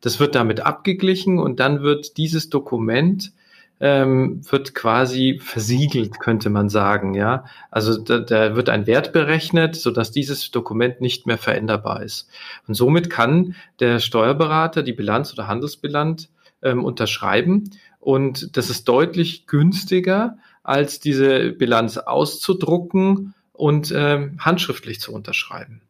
[0.00, 3.32] Das wird damit abgeglichen und dann wird dieses Dokument
[3.80, 7.44] ähm, wird quasi versiegelt, könnte man sagen, ja.
[7.70, 12.28] Also da, da wird ein Wert berechnet, so dass dieses Dokument nicht mehr veränderbar ist.
[12.68, 16.28] Und somit kann der Steuerberater die Bilanz oder Handelsbilanz
[16.62, 17.70] ähm, unterschreiben.
[17.98, 25.80] Und das ist deutlich günstiger, als diese Bilanz auszudrucken und ähm, handschriftlich zu unterschreiben.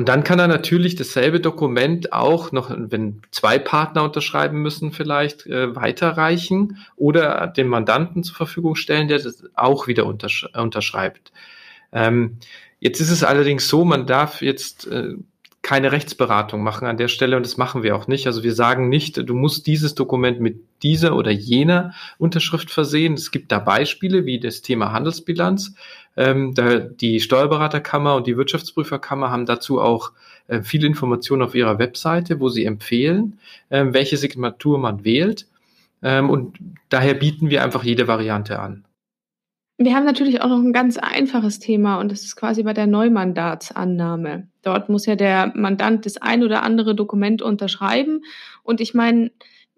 [0.00, 5.46] Und dann kann er natürlich dasselbe Dokument auch noch, wenn zwei Partner unterschreiben müssen, vielleicht
[5.46, 11.32] äh, weiterreichen oder dem Mandanten zur Verfügung stellen, der das auch wieder untersch unterschreibt.
[11.92, 12.38] Ähm,
[12.78, 15.16] jetzt ist es allerdings so, man darf jetzt äh,
[15.60, 18.26] keine Rechtsberatung machen an der Stelle und das machen wir auch nicht.
[18.26, 23.12] Also wir sagen nicht, du musst dieses Dokument mit dieser oder jener Unterschrift versehen.
[23.12, 25.74] Es gibt da Beispiele wie das Thema Handelsbilanz.
[26.20, 30.12] Ähm, da die Steuerberaterkammer und die Wirtschaftsprüferkammer haben dazu auch
[30.48, 33.38] äh, viele Informationen auf ihrer Webseite, wo sie empfehlen,
[33.70, 35.46] äh, welche Signatur man wählt.
[36.02, 36.58] Ähm, und
[36.90, 38.84] daher bieten wir einfach jede Variante an.
[39.78, 42.86] Wir haben natürlich auch noch ein ganz einfaches Thema und das ist quasi bei der
[42.86, 44.46] Neumandatsannahme.
[44.60, 48.24] Dort muss ja der Mandant das ein oder andere Dokument unterschreiben.
[48.62, 49.30] Und ich meine,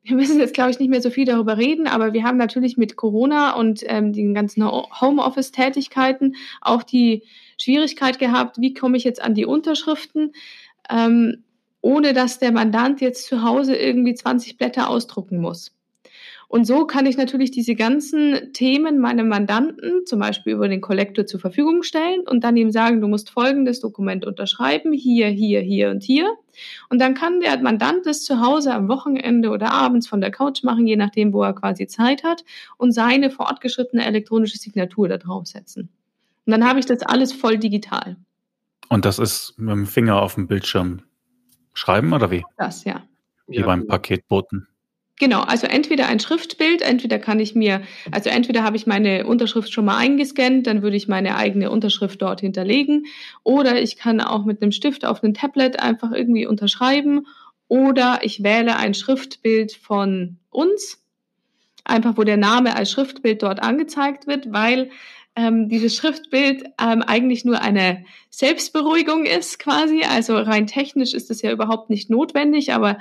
[0.05, 2.77] wir müssen jetzt, glaube ich, nicht mehr so viel darüber reden, aber wir haben natürlich
[2.77, 7.23] mit Corona und ähm, den ganzen Homeoffice-Tätigkeiten auch die
[7.57, 10.33] Schwierigkeit gehabt, wie komme ich jetzt an die Unterschriften,
[10.91, 11.45] ähm,
[11.81, 15.73] ohne dass der Mandant jetzt zu Hause irgendwie 20 Blätter ausdrucken muss.
[16.49, 21.25] Und so kann ich natürlich diese ganzen Themen meinem Mandanten, zum Beispiel über den Kollektor,
[21.25, 25.91] zur Verfügung stellen und dann ihm sagen, du musst folgendes Dokument unterschreiben, hier, hier, hier
[25.91, 26.37] und hier.
[26.89, 30.63] Und dann kann der Mandant das zu Hause am Wochenende oder abends von der Couch
[30.63, 32.45] machen, je nachdem, wo er quasi Zeit hat,
[32.77, 35.89] und seine fortgeschrittene elektronische Signatur da draufsetzen.
[36.45, 38.17] Und dann habe ich das alles voll digital.
[38.89, 41.03] Und das ist mit dem Finger auf dem Bildschirm
[41.73, 42.45] schreiben oder wie?
[42.59, 43.03] Das, ja.
[43.47, 44.69] Wie ja, beim Paketboten.
[45.23, 49.73] Genau, also entweder ein Schriftbild, entweder kann ich mir, also entweder habe ich meine Unterschrift
[49.73, 53.07] schon mal eingescannt, dann würde ich meine eigene Unterschrift dort hinterlegen,
[53.45, 57.29] oder ich kann auch mit einem Stift auf einem Tablet einfach irgendwie unterschreiben,
[57.69, 61.01] oder ich wähle ein Schriftbild von uns,
[61.85, 64.91] einfach wo der Name als Schriftbild dort angezeigt wird, weil
[65.37, 70.03] ähm, dieses Schriftbild ähm, eigentlich nur eine Selbstberuhigung ist quasi.
[70.05, 72.99] Also rein technisch ist es ja überhaupt nicht notwendig, aber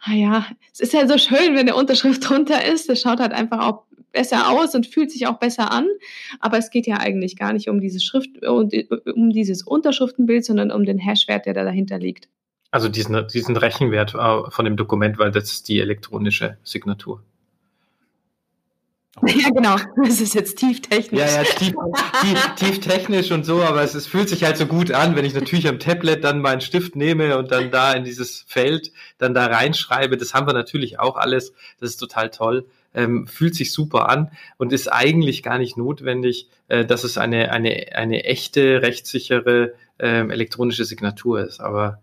[0.00, 2.88] ah ja, es ist ja so schön, wenn eine Unterschrift drunter ist.
[2.88, 5.86] Das schaut halt einfach auch besser aus und fühlt sich auch besser an.
[6.40, 8.68] Aber es geht ja eigentlich gar nicht um dieses Schrift, um
[9.30, 12.28] dieses Unterschriftenbild, sondern um den Hashwert, der da dahinter liegt.
[12.70, 17.22] Also diesen, diesen Rechenwert äh, von dem Dokument, weil das ist die elektronische Signatur.
[19.20, 19.76] Ja, genau.
[20.04, 21.20] Das ist jetzt tieftechnisch.
[21.20, 21.74] Ja, ja, tief,
[22.22, 25.24] tief, tief technisch und so, aber es, es fühlt sich halt so gut an, wenn
[25.24, 29.34] ich natürlich am Tablet dann meinen Stift nehme und dann da in dieses Feld dann
[29.34, 30.16] da reinschreibe.
[30.16, 31.52] Das haben wir natürlich auch alles.
[31.78, 32.66] Das ist total toll.
[32.94, 37.50] Ähm, fühlt sich super an und ist eigentlich gar nicht notwendig, äh, dass es eine,
[37.50, 41.60] eine, eine echte, rechtssichere ähm, elektronische Signatur ist.
[41.60, 42.00] Aber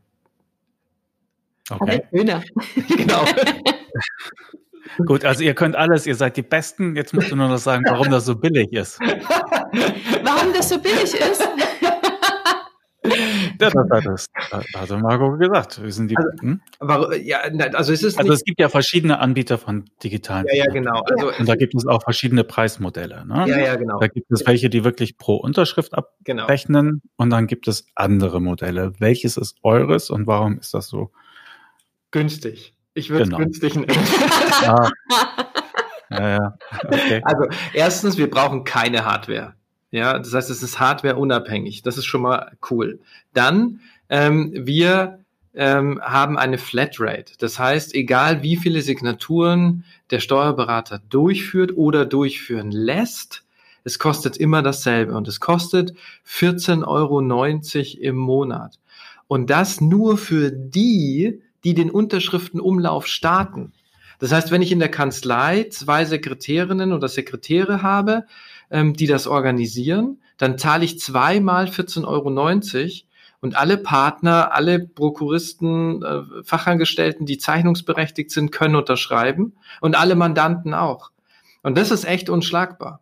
[1.69, 2.01] okay.
[2.11, 2.43] Aber
[2.95, 3.25] genau.
[5.05, 6.95] Gut, also ihr könnt alles, ihr seid die Besten.
[6.95, 8.99] Jetzt musst du nur noch sagen, warum das so billig ist.
[10.23, 11.47] warum das so billig ist?
[13.59, 14.25] Ja, das hat das,
[14.73, 15.81] also Marco gesagt.
[15.81, 16.61] Wir sind die, also, hm?
[16.79, 17.39] aber, ja,
[17.73, 20.45] also es ist also es gibt ja verschiedene Anbieter von digitalen.
[20.49, 21.01] Ja, ja, genau.
[21.05, 23.25] Also, und da gibt es auch verschiedene Preismodelle.
[23.25, 23.45] Ne?
[23.47, 23.99] Ja, ja, genau.
[23.99, 26.43] Da gibt es welche, die wirklich pro Unterschrift genau.
[26.43, 27.13] abrechnen, genau.
[27.17, 28.93] und dann gibt es andere Modelle.
[28.99, 31.11] Welches ist eures und warum ist das so
[32.11, 32.73] günstig?
[32.99, 33.39] Ich würde es genau.
[33.39, 33.97] günstig nennen.
[34.65, 34.89] ah.
[36.11, 36.57] ja, ja.
[36.85, 37.21] Okay.
[37.23, 39.53] Also erstens, wir brauchen keine Hardware.
[39.91, 41.81] Ja, das heißt, es ist Hardware unabhängig.
[41.81, 42.99] Das ist schon mal cool.
[43.33, 45.19] Dann, ähm, wir
[45.55, 47.33] ähm, haben eine Flatrate.
[47.39, 53.43] Das heißt, egal wie viele Signaturen der Steuerberater durchführt oder durchführen lässt,
[53.83, 55.93] es kostet immer dasselbe und es kostet
[56.27, 57.19] 14,90 Euro
[58.01, 58.77] im Monat.
[59.27, 63.73] Und das nur für die, die den Unterschriftenumlauf starten.
[64.19, 68.25] Das heißt, wenn ich in der Kanzlei zwei Sekretärinnen oder Sekretäre habe,
[68.69, 73.05] ähm, die das organisieren, dann zahle ich zweimal 14,90 Euro
[73.41, 80.73] und alle Partner, alle Prokuristen, äh, Fachangestellten, die zeichnungsberechtigt sind, können unterschreiben und alle Mandanten
[80.73, 81.11] auch.
[81.63, 83.01] Und das ist echt unschlagbar.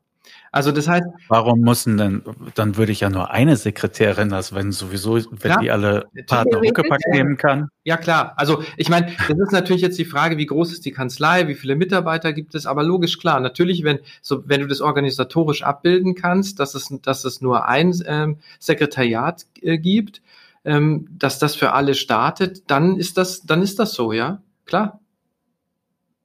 [0.58, 1.06] Also das heißt.
[1.28, 2.24] Warum müssen denn,
[2.56, 6.58] dann würde ich ja nur eine Sekretärin, das wenn sowieso, wenn ja, die alle Partner
[6.58, 7.70] Huckepack nehmen kann.
[7.84, 8.34] Ja klar.
[8.38, 11.54] Also ich meine, das ist natürlich jetzt die Frage, wie groß ist die Kanzlei, wie
[11.54, 13.40] viele Mitarbeiter gibt es, aber logisch klar.
[13.40, 17.94] Natürlich, wenn so, wenn du das organisatorisch abbilden kannst, dass es, dass es nur ein
[18.08, 20.24] ähm, Sekretariat äh, gibt,
[20.66, 25.00] ähm, dass das für alle startet, dann ist das, dann ist das so, ja, klar.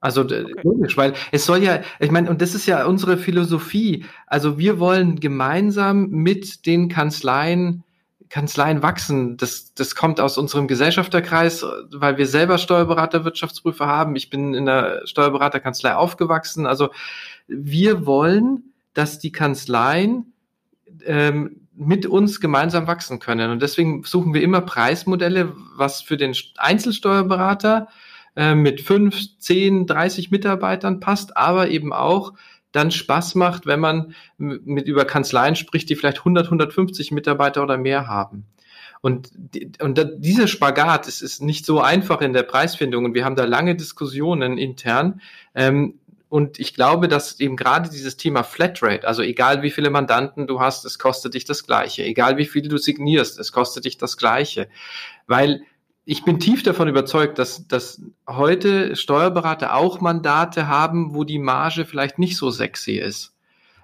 [0.03, 0.45] Also okay.
[0.65, 4.05] logisch, weil es soll ja, ich meine, und das ist ja unsere Philosophie.
[4.27, 7.85] Also wir wollen gemeinsam mit den Kanzleien
[8.29, 9.37] Kanzleien wachsen.
[9.37, 14.17] Das, das kommt aus unserem Gesellschafterkreis, weil wir selber Steuerberater, Wirtschaftsprüfer haben.
[14.17, 16.67] Ich bin in der Steuerberaterkanzlei aufgewachsen.
[16.67, 16.89] Also
[17.47, 20.33] wir wollen, dass die Kanzleien
[21.05, 23.51] ähm, mit uns gemeinsam wachsen können.
[23.51, 27.89] Und deswegen suchen wir immer Preismodelle, was für den Einzelsteuerberater
[28.37, 32.33] äh, mit fünf, zehn, dreißig Mitarbeitern passt, aber eben auch
[32.73, 37.77] dann Spaß macht, wenn man mit über Kanzleien spricht, die vielleicht 100, 150 Mitarbeiter oder
[37.77, 38.47] mehr haben.
[39.03, 39.31] Und,
[39.81, 43.45] und dieser Spagat ist, ist nicht so einfach in der Preisfindung und wir haben da
[43.45, 45.21] lange Diskussionen intern.
[45.55, 50.47] Ähm, und ich glaube, dass eben gerade dieses Thema Flatrate, also egal wie viele Mandanten
[50.47, 52.05] du hast, es kostet dich das Gleiche.
[52.05, 54.69] Egal wie viel du signierst, es kostet dich das Gleiche.
[55.27, 55.63] Weil
[56.05, 61.85] ich bin tief davon überzeugt, dass, dass heute Steuerberater auch Mandate haben, wo die Marge
[61.85, 63.33] vielleicht nicht so sexy ist.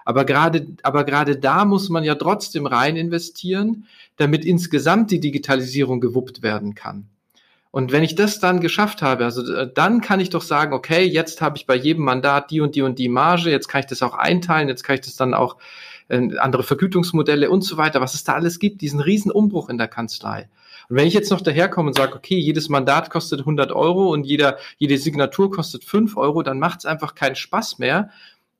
[0.03, 3.85] Aber gerade, aber gerade da muss man ja trotzdem rein investieren,
[4.17, 7.07] damit insgesamt die Digitalisierung gewuppt werden kann.
[7.71, 11.05] Und wenn ich das dann geschafft habe, also äh, dann kann ich doch sagen, okay,
[11.05, 13.85] jetzt habe ich bei jedem Mandat die und die und die Marge, jetzt kann ich
[13.85, 15.57] das auch einteilen, jetzt kann ich das dann auch
[16.07, 19.77] äh, andere Vergütungsmodelle und so weiter, was es da alles gibt, diesen riesen Umbruch in
[19.77, 20.49] der Kanzlei.
[20.89, 24.25] Und wenn ich jetzt noch daherkomme und sage, okay, jedes Mandat kostet 100 Euro und
[24.25, 28.09] jeder, jede Signatur kostet 5 Euro, dann macht es einfach keinen Spaß mehr.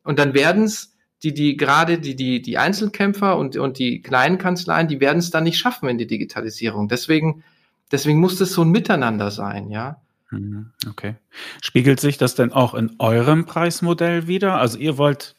[0.04, 4.38] Und dann werden es die, die gerade die, die, die Einzelkämpfer und, und die kleinen
[4.38, 6.88] Kanzleien, die werden es dann nicht schaffen in die Digitalisierung.
[6.88, 7.44] Deswegen,
[7.92, 10.00] deswegen muss das so ein Miteinander sein, ja.
[10.32, 11.16] Mhm, okay.
[11.62, 14.60] Spiegelt sich das denn auch in eurem Preismodell wieder?
[14.60, 15.36] Also ihr wollt,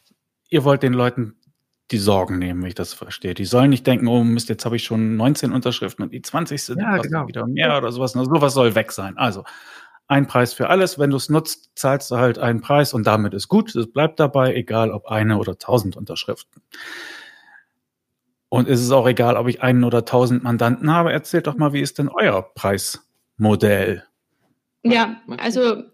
[0.48, 1.36] ihr wollt den Leuten
[1.90, 3.34] die Sorgen nehmen, wenn ich das verstehe.
[3.34, 6.62] Die sollen nicht denken, oh Mist, jetzt habe ich schon 19 Unterschriften und die 20.
[6.62, 7.26] sind ja, genau.
[7.26, 8.16] wieder mehr oder sowas.
[8.16, 9.18] Also sowas soll weg sein.
[9.18, 9.44] Also
[10.06, 10.98] ein Preis für alles.
[10.98, 13.74] Wenn du es nutzt, zahlst du halt einen Preis und damit ist gut.
[13.74, 16.62] Es bleibt dabei, egal ob eine oder tausend Unterschriften.
[18.48, 21.12] Und ist es auch egal, ob ich einen oder tausend Mandanten habe.
[21.12, 24.04] Erzählt doch mal, wie ist denn euer Preismodell?
[24.82, 25.84] Ja, also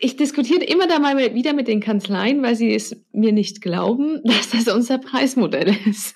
[0.00, 4.20] ich diskutiere immer da mal wieder mit den Kanzleien, weil sie es mir nicht glauben,
[4.24, 6.14] dass das unser Preismodell ist.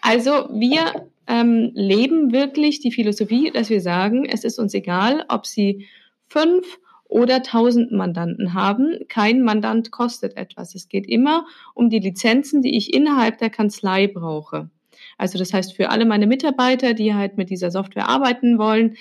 [0.00, 5.46] also wir ähm, leben wirklich die Philosophie, dass wir sagen, es ist uns egal, ob
[5.46, 5.86] sie
[6.26, 8.98] fünf oder tausend Mandanten haben.
[9.08, 10.74] Kein Mandant kostet etwas.
[10.74, 14.70] Es geht immer um die Lizenzen, die ich innerhalb der Kanzlei brauche.
[15.16, 18.96] Also das heißt, für alle meine Mitarbeiter, die halt mit dieser Software arbeiten wollen,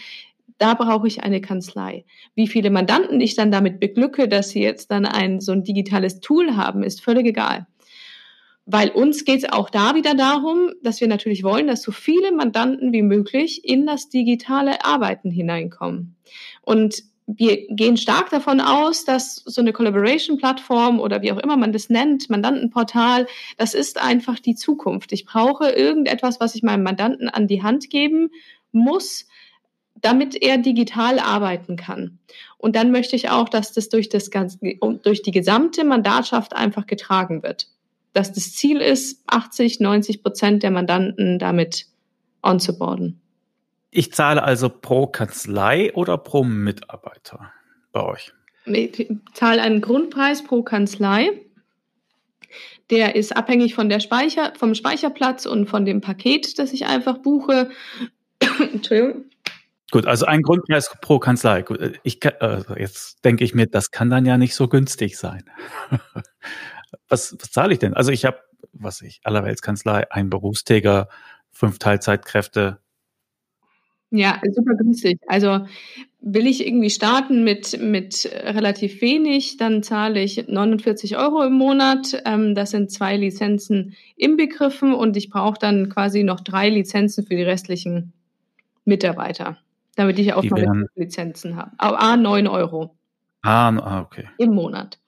[0.57, 2.05] da brauche ich eine Kanzlei.
[2.35, 6.19] Wie viele Mandanten ich dann damit beglücke, dass sie jetzt dann ein so ein digitales
[6.19, 7.67] Tool haben, ist völlig egal.
[8.65, 12.33] Weil uns geht es auch da wieder darum, dass wir natürlich wollen, dass so viele
[12.33, 16.17] Mandanten wie möglich in das digitale Arbeiten hineinkommen.
[16.63, 21.73] Und wir gehen stark davon aus, dass so eine Collaboration-Plattform oder wie auch immer man
[21.73, 25.11] das nennt, Mandantenportal, das ist einfach die Zukunft.
[25.11, 28.29] Ich brauche irgendetwas, was ich meinem Mandanten an die Hand geben
[28.71, 29.27] muss,
[30.01, 32.19] damit er digital arbeiten kann.
[32.57, 34.57] Und dann möchte ich auch, dass das durch, das ganze,
[35.03, 37.67] durch die gesamte Mandatschaft einfach getragen wird.
[38.13, 41.85] Dass das Ziel ist, 80, 90 Prozent der Mandanten damit
[42.41, 43.21] onzuboarden.
[43.91, 47.51] Ich zahle also pro Kanzlei oder pro Mitarbeiter
[47.91, 48.33] bei euch?
[48.65, 51.31] Ich zahle einen Grundpreis pro Kanzlei.
[52.89, 57.17] Der ist abhängig von der Speicher, vom Speicherplatz und von dem Paket, das ich einfach
[57.19, 57.69] buche.
[58.73, 59.25] Entschuldigung.
[59.89, 61.63] Gut, also ein Grundpreis pro Kanzlei.
[62.03, 65.45] Ich, äh, jetzt denke ich mir, das kann dann ja nicht so günstig sein.
[67.07, 67.93] was, was zahle ich denn?
[67.93, 68.39] Also ich habe,
[68.73, 71.07] was ich, Allerweltskanzlei, ein Berufstäger,
[71.51, 72.79] fünf Teilzeitkräfte.
[74.09, 75.19] Ja, super günstig.
[75.27, 75.65] Also
[76.19, 82.21] will ich irgendwie starten mit, mit relativ wenig, dann zahle ich 49 Euro im Monat.
[82.25, 87.35] Ähm, das sind zwei Lizenzen inbegriffen und ich brauche dann quasi noch drei Lizenzen für
[87.35, 88.11] die restlichen
[88.83, 89.57] Mitarbeiter
[89.97, 91.71] damit ich auch die noch Lizenzen habe.
[91.77, 92.95] A, 9 Euro.
[93.41, 94.29] Ah, ah, okay.
[94.37, 94.99] Im Monat.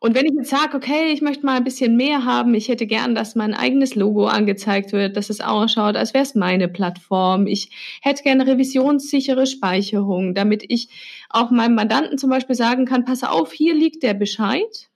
[0.00, 2.86] Und wenn ich jetzt sage, okay, ich möchte mal ein bisschen mehr haben, ich hätte
[2.86, 7.46] gern, dass mein eigenes Logo angezeigt wird, dass es ausschaut, als wäre es meine Plattform.
[7.46, 7.70] Ich
[8.02, 10.90] hätte gerne revisionssichere Speicherung, damit ich
[11.30, 14.90] auch meinem Mandanten zum Beispiel sagen kann, pass auf, hier liegt der Bescheid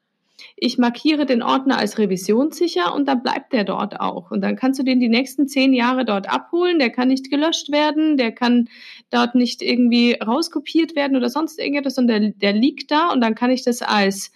[0.61, 4.31] ich markiere den Ordner als revisionssicher und dann bleibt der dort auch.
[4.31, 6.79] Und dann kannst du den die nächsten zehn Jahre dort abholen.
[6.79, 8.69] Der kann nicht gelöscht werden, der kann
[9.11, 13.35] dort nicht irgendwie rauskopiert werden oder sonst irgendetwas, sondern der, der liegt da und dann
[13.35, 14.33] kann ich das als,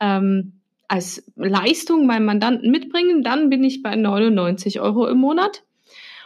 [0.00, 0.52] ähm,
[0.88, 3.22] als Leistung meinem Mandanten mitbringen.
[3.22, 5.64] Dann bin ich bei 99 Euro im Monat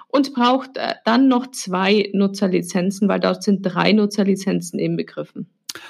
[0.08, 5.48] und braucht äh, dann noch zwei Nutzerlizenzen, weil dort sind drei Nutzerlizenzen eben begriffen.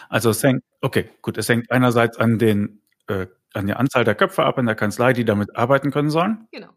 [0.09, 4.15] Also es hängt, okay, gut, es hängt einerseits an den äh, an der Anzahl der
[4.15, 6.47] Köpfe ab in der Kanzlei, die damit arbeiten können sollen.
[6.53, 6.69] Genau.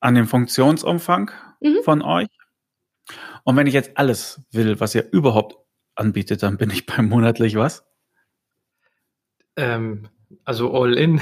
[0.00, 1.78] An dem Funktionsumfang mhm.
[1.84, 2.28] von euch.
[3.44, 5.56] Und wenn ich jetzt alles will, was ihr überhaupt
[5.94, 7.84] anbietet, dann bin ich beim monatlich was?
[9.56, 10.08] Ähm,
[10.44, 11.20] also all in.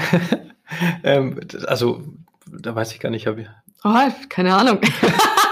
[1.03, 2.03] ähm, also
[2.45, 3.47] da weiß ich gar nicht, habe ich.
[3.83, 4.81] Oh, keine Ahnung.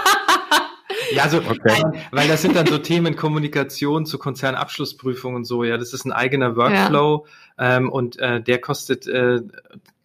[1.12, 1.58] Ja, so, okay.
[1.64, 5.64] weil, weil das sind dann so Themen Kommunikation zu Konzernabschlussprüfungen und so.
[5.64, 7.26] Ja, das ist ein eigener Workflow
[7.58, 7.76] ja.
[7.76, 9.40] ähm, und äh, der kostet äh,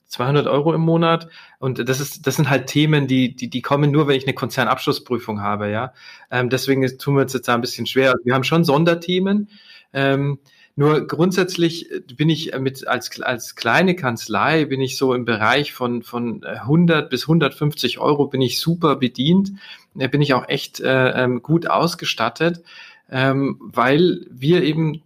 [0.08, 1.30] 200 Euro im Monat.
[1.60, 4.34] Und das ist, das sind halt Themen, die, die, die kommen nur, wenn ich eine
[4.34, 5.93] Konzernabschlussprüfung habe, ja.
[6.30, 8.16] Ähm, deswegen tun wir uns jetzt da ein bisschen schwer.
[8.24, 9.49] Wir haben schon Sonderthemen.
[9.93, 10.39] Ähm,
[10.76, 16.02] Nur grundsätzlich bin ich mit als, als kleine Kanzlei bin ich so im Bereich von,
[16.02, 19.52] von 100 bis 150 Euro bin ich super bedient.
[19.94, 22.64] Bin ich auch echt äh, ähm, gut ausgestattet,
[23.10, 25.04] ähm, weil wir eben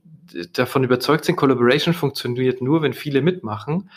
[0.54, 3.90] davon überzeugt sind, Collaboration funktioniert nur, wenn viele mitmachen.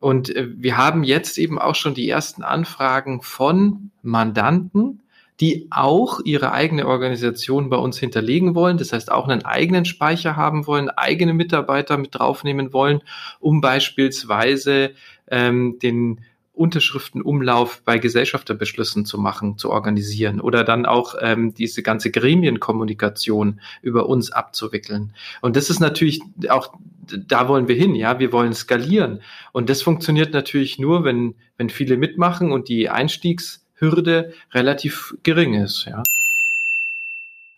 [0.00, 5.00] Und äh, wir haben jetzt eben auch schon die ersten Anfragen von Mandanten,
[5.40, 8.76] die auch ihre eigene Organisation bei uns hinterlegen wollen.
[8.76, 13.02] Das heißt, auch einen eigenen Speicher haben wollen, eigene Mitarbeiter mit draufnehmen wollen,
[13.38, 14.90] um beispielsweise
[15.28, 16.20] ähm, den
[16.58, 24.08] Unterschriftenumlauf bei Gesellschafterbeschlüssen zu machen, zu organisieren oder dann auch ähm, diese ganze Gremienkommunikation über
[24.08, 25.12] uns abzuwickeln.
[25.40, 26.74] Und das ist natürlich auch,
[27.06, 29.20] da wollen wir hin, ja, wir wollen skalieren.
[29.52, 35.86] Und das funktioniert natürlich nur, wenn, wenn viele mitmachen und die Einstiegshürde relativ gering ist,
[35.86, 36.02] ja.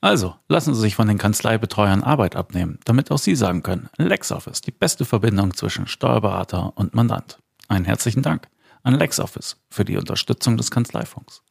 [0.00, 4.60] Also, lassen Sie sich von den Kanzleibetreuern Arbeit abnehmen, damit auch Sie sagen können, LexOffice,
[4.60, 7.40] die beste Verbindung zwischen Steuerberater und Mandant.
[7.68, 8.48] Einen herzlichen Dank
[8.84, 11.42] an LexOffice für die Unterstützung des Kanzleifunks.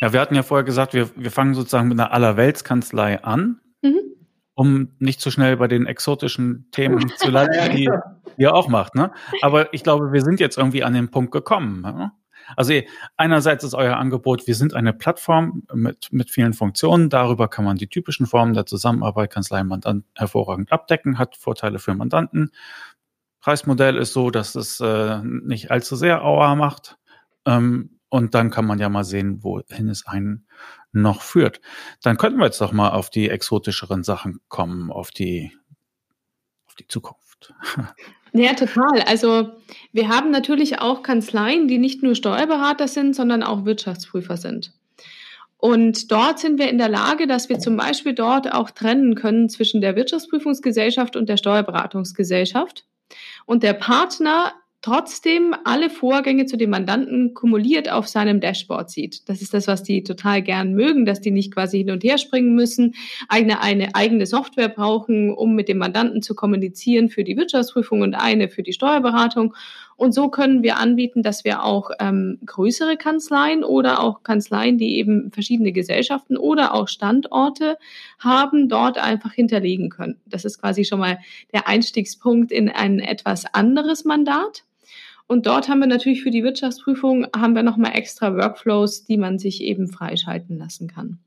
[0.00, 4.00] Ja, wir hatten ja vorher gesagt, wir, wir fangen sozusagen mit einer Allerweltskanzlei an, mhm.
[4.54, 7.88] um nicht zu schnell bei den exotischen Themen zu landen, die
[8.36, 8.96] ihr auch macht.
[8.96, 9.12] Ne?
[9.42, 11.82] Aber ich glaube, wir sind jetzt irgendwie an den Punkt gekommen.
[11.82, 12.12] Ne?
[12.56, 12.72] Also
[13.16, 17.10] einerseits ist euer Angebot, wir sind eine Plattform mit, mit vielen Funktionen.
[17.10, 21.94] Darüber kann man die typischen Formen der Zusammenarbeit Kanzlei Mandant hervorragend abdecken, hat Vorteile für
[21.94, 22.50] Mandanten.
[23.40, 26.98] Preismodell ist so, dass es äh, nicht allzu sehr Auer macht.
[27.46, 30.46] Ähm, und dann kann man ja mal sehen, wohin es einen
[30.92, 31.60] noch führt.
[32.02, 35.52] Dann könnten wir jetzt doch mal auf die exotischeren Sachen kommen, auf die,
[36.66, 37.54] auf die Zukunft.
[38.32, 39.02] Ja, total.
[39.06, 39.50] Also
[39.92, 44.72] wir haben natürlich auch Kanzleien, die nicht nur Steuerberater sind, sondern auch Wirtschaftsprüfer sind.
[45.56, 49.48] Und dort sind wir in der Lage, dass wir zum Beispiel dort auch trennen können
[49.48, 52.84] zwischen der Wirtschaftsprüfungsgesellschaft und der Steuerberatungsgesellschaft.
[53.44, 59.28] Und der Partner trotzdem alle Vorgänge zu dem Mandanten kumuliert auf seinem Dashboard sieht.
[59.28, 62.18] Das ist das, was die total gern mögen, dass die nicht quasi hin und her
[62.18, 62.94] springen müssen,
[63.28, 68.14] eigene, eine eigene Software brauchen, um mit dem Mandanten zu kommunizieren für die Wirtschaftsprüfung und
[68.14, 69.54] eine für die Steuerberatung.
[69.96, 74.96] Und so können wir anbieten, dass wir auch ähm, größere Kanzleien oder auch Kanzleien, die
[74.96, 77.78] eben verschiedene Gesellschaften oder auch Standorte
[78.20, 80.20] haben, dort einfach hinterlegen können.
[80.24, 81.18] Das ist quasi schon mal
[81.52, 84.62] der Einstiegspunkt in ein etwas anderes Mandat.
[85.28, 89.38] Und dort haben wir natürlich für die Wirtschaftsprüfung haben wir nochmal extra Workflows, die man
[89.38, 91.18] sich eben freischalten lassen kann.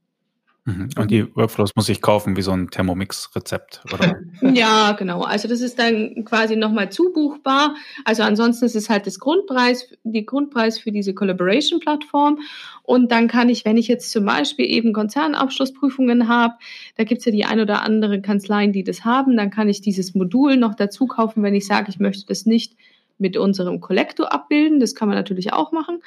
[0.65, 0.89] Mhm.
[0.97, 4.19] Und die Workflows muss ich kaufen, wie so ein Thermomix-Rezept, oder?
[4.53, 5.21] ja, genau.
[5.21, 7.75] Also das ist dann quasi nochmal zubuchbar.
[8.05, 12.39] Also ansonsten ist es halt das Grundpreis, die Grundpreis für diese Collaboration-Plattform.
[12.83, 16.55] Und dann kann ich, wenn ich jetzt zum Beispiel eben Konzernabschlussprüfungen habe,
[16.95, 19.81] da gibt es ja die ein oder andere Kanzleien, die das haben, dann kann ich
[19.81, 22.75] dieses Modul noch dazu kaufen, wenn ich sage, ich möchte das nicht
[23.21, 24.79] mit unserem Kollektor abbilden.
[24.79, 26.01] Das kann man natürlich auch machen.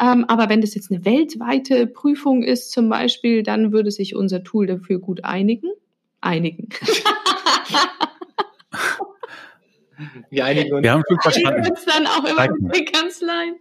[0.00, 4.42] Ähm, aber wenn das jetzt eine weltweite Prüfung ist zum Beispiel, dann würde sich unser
[4.42, 5.68] Tool dafür gut einigen.
[6.20, 6.68] Einigen.
[10.30, 10.82] Wir einigen uns.
[10.82, 11.70] Wir haben schon verstanden.
[11.70, 13.56] uns dann auch immer mit den Kanzleien.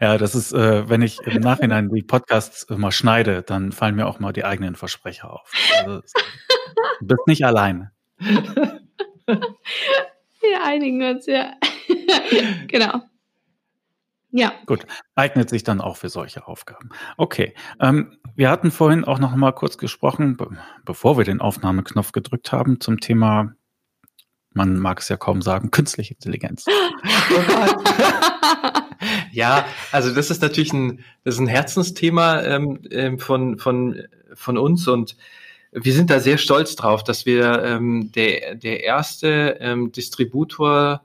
[0.00, 4.06] Ja, das ist, äh, wenn ich im Nachhinein die Podcasts mal schneide, dann fallen mir
[4.06, 5.50] auch mal die eigenen Versprecher auf.
[5.84, 6.02] Also,
[7.00, 7.90] du bist nicht alleine.
[10.40, 11.54] Wir einigen uns, ja.
[12.68, 13.02] genau.
[14.32, 14.52] Ja.
[14.66, 14.86] Gut,
[15.16, 16.90] eignet sich dann auch für solche Aufgaben.
[17.16, 20.48] Okay, ähm, wir hatten vorhin auch noch mal kurz gesprochen, be
[20.84, 23.54] bevor wir den Aufnahmeknopf gedrückt haben, zum Thema,
[24.52, 26.64] man mag es ja kaum sagen, künstliche Intelligenz.
[29.32, 34.02] Ja, also das ist natürlich ein, das ist ein Herzensthema ähm, ähm, von, von,
[34.34, 35.16] von uns und
[35.72, 41.02] wir sind da sehr stolz drauf, dass wir ähm, der, der erste ähm, Distributor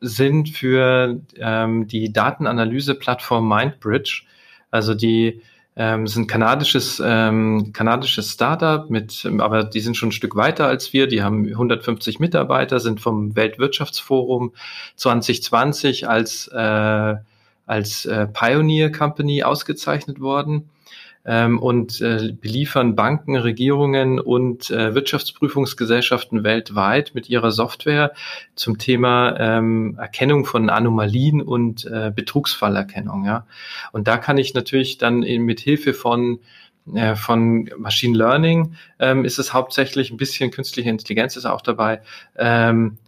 [0.00, 4.22] sind für ähm, die Datenanalyse-Plattform MindBridge.
[4.70, 5.42] Also die
[5.76, 10.92] ähm, sind kanadisches ähm, kanadisches Startup mit, aber die sind schon ein Stück weiter als
[10.92, 11.06] wir.
[11.06, 14.52] Die haben 150 Mitarbeiter, sind vom Weltwirtschaftsforum
[14.96, 17.14] 2020 als äh,
[17.66, 20.68] als äh, Pioneer Company ausgezeichnet worden
[21.24, 28.12] ähm, und äh, beliefern Banken, Regierungen und äh, Wirtschaftsprüfungsgesellschaften weltweit mit ihrer Software
[28.54, 33.24] zum Thema ähm, Erkennung von Anomalien und äh, Betrugsfallerkennung.
[33.24, 33.46] Ja.
[33.92, 36.40] Und da kann ich natürlich dann mit Hilfe von
[36.92, 42.02] äh, von Machine Learning ähm, ist es hauptsächlich ein bisschen künstliche Intelligenz ist auch dabei,
[42.36, 42.98] ähm,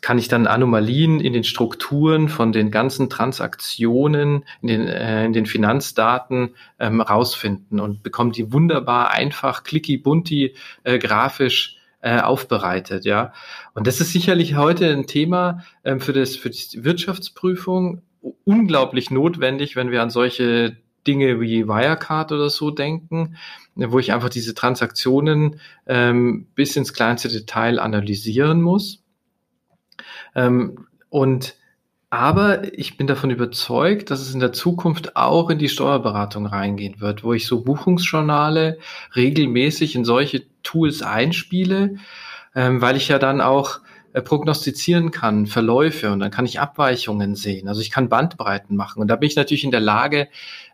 [0.00, 5.32] kann ich dann Anomalien in den Strukturen von den ganzen Transaktionen, in den, äh, in
[5.32, 10.54] den Finanzdaten ähm, rausfinden und bekomme die wunderbar einfach, clicky, bunti,
[10.84, 13.32] äh, grafisch äh, aufbereitet, ja.
[13.74, 18.02] Und das ist sicherlich heute ein Thema ähm, für das für die Wirtschaftsprüfung
[18.44, 20.76] unglaublich notwendig, wenn wir an solche
[21.06, 23.36] Dinge wie Wirecard oder so denken,
[23.74, 29.01] wo ich einfach diese Transaktionen ähm, bis ins kleinste Detail analysieren muss
[30.34, 31.56] ähm, und
[32.12, 37.00] aber ich bin davon überzeugt, dass es in der Zukunft auch in die Steuerberatung reingehen
[37.00, 38.78] wird, wo ich so Buchungsjournale
[39.16, 41.96] regelmäßig in solche Tools einspiele,
[42.54, 43.80] ähm, weil ich ja dann auch
[44.12, 47.66] äh, prognostizieren kann, Verläufe und dann kann ich Abweichungen sehen.
[47.66, 49.00] Also ich kann Bandbreiten machen.
[49.00, 50.28] Und da bin ich natürlich in der Lage,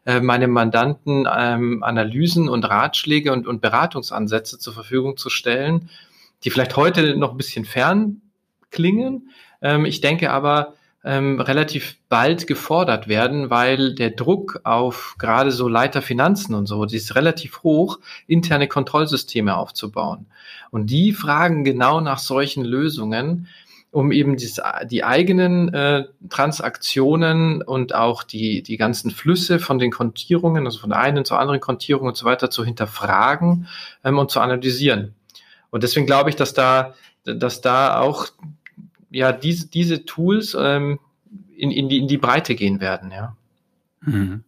[0.06, 5.88] äh, meinem Mandanten ähm, Analysen und Ratschläge und, und Beratungsansätze zur Verfügung zu stellen,
[6.42, 8.22] die vielleicht heute noch ein bisschen fern
[8.70, 9.30] klingen,
[9.62, 15.68] ähm, ich denke aber, ähm, relativ bald gefordert werden, weil der Druck auf gerade so
[15.68, 20.26] Leiter Finanzen und so, die ist relativ hoch, interne Kontrollsysteme aufzubauen.
[20.70, 23.46] Und die fragen genau nach solchen Lösungen,
[23.90, 24.50] um eben die,
[24.90, 30.90] die eigenen äh, Transaktionen und auch die, die ganzen Flüsse von den Kontierungen, also von
[30.90, 33.66] der einen zur anderen Kontierung und so weiter zu hinterfragen
[34.04, 35.14] ähm, und zu analysieren.
[35.70, 36.94] Und deswegen glaube ich, dass da,
[37.24, 38.26] dass da auch
[39.10, 40.98] ja, diese, diese Tools ähm,
[41.56, 43.36] in, in, die, in die Breite gehen werden, ja.
[44.00, 44.44] Mhm.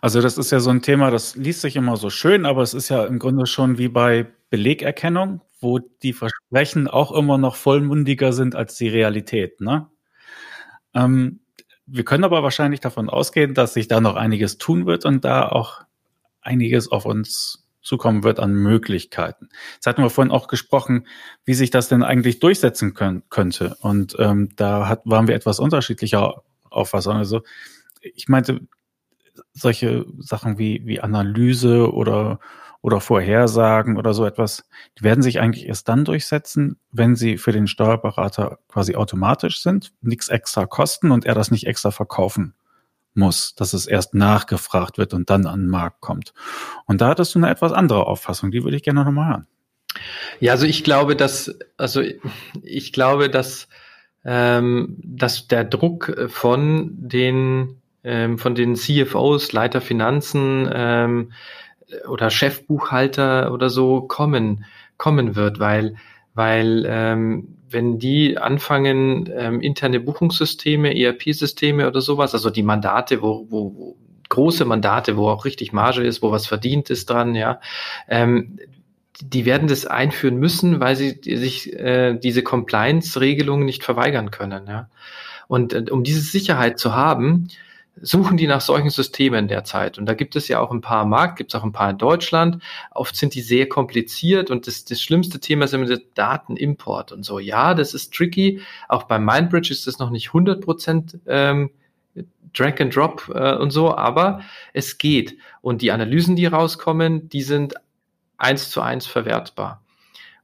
[0.00, 2.74] Also das ist ja so ein Thema, das liest sich immer so schön, aber es
[2.74, 8.32] ist ja im Grunde schon wie bei Belegerkennung, wo die Versprechen auch immer noch vollmundiger
[8.32, 9.60] sind als die Realität.
[9.60, 9.88] Ne?
[10.94, 11.40] Ähm,
[11.86, 15.48] wir können aber wahrscheinlich davon ausgehen, dass sich da noch einiges tun wird und da
[15.48, 15.82] auch
[16.40, 19.48] einiges auf uns zukommen wird an Möglichkeiten.
[19.74, 21.06] Jetzt hatten wir vorhin auch gesprochen,
[21.44, 23.76] wie sich das denn eigentlich durchsetzen können, könnte.
[23.80, 27.14] Und ähm, da hat, waren wir etwas unterschiedlicher Auffassung.
[27.14, 27.42] Also
[28.00, 28.60] ich meinte,
[29.52, 32.40] solche Sachen wie, wie Analyse oder,
[32.82, 34.68] oder Vorhersagen oder so etwas,
[34.98, 39.92] die werden sich eigentlich erst dann durchsetzen, wenn sie für den Steuerberater quasi automatisch sind,
[40.00, 42.54] nichts extra kosten und er das nicht extra verkaufen
[43.16, 46.32] muss, dass es erst nachgefragt wird und dann an den Markt kommt.
[46.86, 49.46] Und da hattest du eine etwas andere Auffassung, die würde ich gerne nochmal hören.
[50.40, 52.02] Ja, also ich glaube, dass, also
[52.62, 53.68] ich glaube, dass,
[54.24, 61.32] ähm, dass der Druck von den, ähm, von den CFOs, Leiter Finanzen ähm,
[62.08, 64.64] oder Chefbuchhalter oder so kommen,
[64.96, 65.96] kommen wird, weil,
[66.34, 73.46] weil ähm, wenn die anfangen, ähm, interne Buchungssysteme, ERP-Systeme oder sowas, also die Mandate, wo,
[73.48, 73.96] wo, wo
[74.28, 77.60] große Mandate, wo auch richtig Marge ist, wo was verdient ist dran, ja,
[78.08, 78.58] ähm,
[79.20, 84.66] die werden das einführen müssen, weil sie sich äh, diese Compliance-Regelungen nicht verweigern können.
[84.66, 84.90] Ja?
[85.48, 87.48] Und äh, um diese Sicherheit zu haben,
[88.00, 89.98] suchen die nach solchen Systemen derzeit.
[89.98, 91.90] Und da gibt es ja auch ein paar am Markt, gibt es auch ein paar
[91.90, 92.62] in Deutschland.
[92.90, 97.24] Oft sind die sehr kompliziert und das, das schlimmste Thema ist immer der Datenimport und
[97.24, 97.38] so.
[97.38, 98.60] Ja, das ist tricky.
[98.88, 101.70] Auch bei Mindbridge ist das noch nicht 100 Prozent ähm,
[102.52, 104.40] Drag and Drop äh, und so, aber
[104.72, 105.36] es geht.
[105.60, 107.74] Und die Analysen, die rauskommen, die sind
[108.38, 109.82] eins zu eins verwertbar.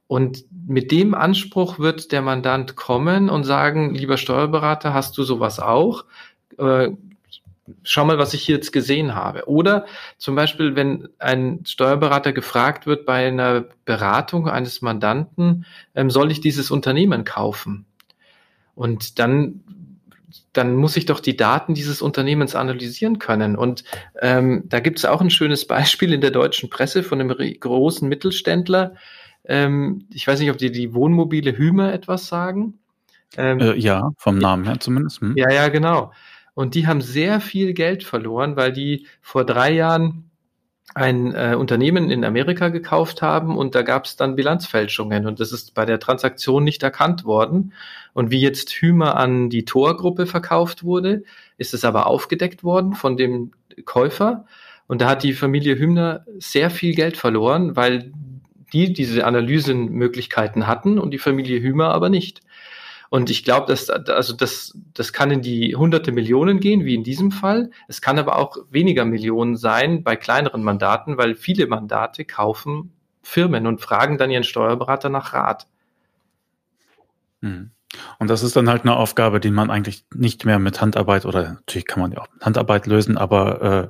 [0.07, 5.59] Und mit dem Anspruch wird der Mandant kommen und sagen, lieber Steuerberater, hast du sowas
[5.59, 6.05] auch?
[6.57, 6.91] Äh,
[7.83, 9.47] schau mal, was ich hier jetzt gesehen habe.
[9.47, 9.85] Oder
[10.17, 16.41] zum Beispiel, wenn ein Steuerberater gefragt wird bei einer Beratung eines Mandanten, ähm, soll ich
[16.41, 17.85] dieses Unternehmen kaufen?
[18.75, 19.61] Und dann
[20.51, 23.55] dann muss ich doch die Daten dieses Unternehmens analysieren können.
[23.55, 23.83] Und
[24.21, 28.07] ähm, da gibt es auch ein schönes Beispiel in der deutschen Presse von einem großen
[28.07, 28.95] Mittelständler.
[29.45, 32.79] Ähm, ich weiß nicht, ob die die Wohnmobile Hümer etwas sagen.
[33.35, 35.21] Ähm, äh, ja, vom Namen her zumindest.
[35.21, 35.33] Hm.
[35.35, 36.13] Ja, ja, genau.
[36.55, 40.29] Und die haben sehr viel Geld verloren, weil die vor drei Jahren
[40.95, 45.51] ein äh, Unternehmen in Amerika gekauft haben und da gab es dann Bilanzfälschungen und das
[45.51, 47.73] ist bei der Transaktion nicht erkannt worden.
[48.13, 51.23] Und wie jetzt Hümer an die Torgruppe verkauft wurde,
[51.57, 53.51] ist es aber aufgedeckt worden von dem
[53.85, 54.45] Käufer
[54.87, 58.11] und da hat die Familie Hümer sehr viel Geld verloren, weil
[58.73, 62.41] die diese Analysenmöglichkeiten hatten und die Familie Hümer aber nicht.
[63.13, 67.03] Und ich glaube, dass also das, das kann in die hunderte Millionen gehen, wie in
[67.03, 67.69] diesem Fall.
[67.87, 72.91] Es kann aber auch weniger Millionen sein bei kleineren Mandaten, weil viele Mandate kaufen
[73.21, 75.67] Firmen und fragen dann ihren Steuerberater nach Rat.
[77.41, 77.69] Mhm.
[78.17, 81.53] Und das ist dann halt eine Aufgabe, die man eigentlich nicht mehr mit Handarbeit oder
[81.53, 83.89] natürlich kann man ja auch mit Handarbeit lösen, aber äh,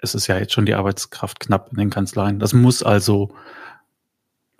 [0.00, 2.38] es ist ja jetzt schon die Arbeitskraft knapp in den Kanzleien.
[2.38, 3.34] Das muss also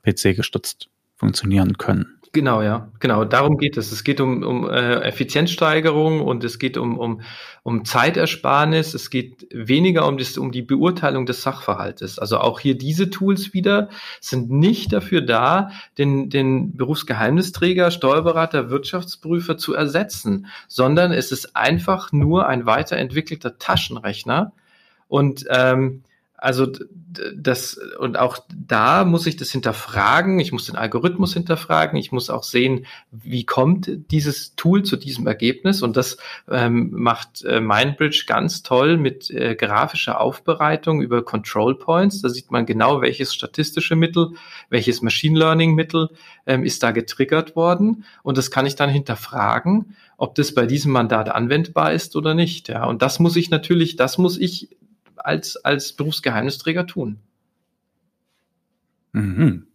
[0.02, 2.19] PC gestützt funktionieren können.
[2.32, 3.24] Genau, ja, genau.
[3.24, 3.90] Darum geht es.
[3.90, 7.22] Es geht um, um äh, Effizienzsteigerung und es geht um, um,
[7.64, 8.94] um Zeitersparnis.
[8.94, 12.20] Es geht weniger um, das, um die Beurteilung des Sachverhaltes.
[12.20, 13.88] Also auch hier diese Tools wieder
[14.20, 22.12] sind nicht dafür da, den, den Berufsgeheimnisträger, Steuerberater, Wirtschaftsprüfer zu ersetzen, sondern es ist einfach
[22.12, 24.52] nur ein weiterentwickelter Taschenrechner.
[25.08, 26.04] Und ähm,
[26.40, 26.66] also
[27.36, 30.40] das und auch da muss ich das hinterfragen.
[30.40, 31.98] Ich muss den Algorithmus hinterfragen.
[31.98, 35.82] Ich muss auch sehen, wie kommt dieses Tool zu diesem Ergebnis.
[35.82, 36.16] Und das
[36.50, 42.22] ähm, macht äh, Mindbridge ganz toll mit äh, grafischer Aufbereitung über Control Points.
[42.22, 44.30] Da sieht man genau, welches statistische Mittel,
[44.70, 46.08] welches Machine Learning Mittel
[46.46, 48.04] ähm, ist da getriggert worden.
[48.22, 52.68] Und das kann ich dann hinterfragen, ob das bei diesem Mandat anwendbar ist oder nicht.
[52.68, 54.70] Ja, und das muss ich natürlich, das muss ich
[55.26, 57.20] als, als Berufsgeheimnisträger tun.
[59.12, 59.66] Mhm.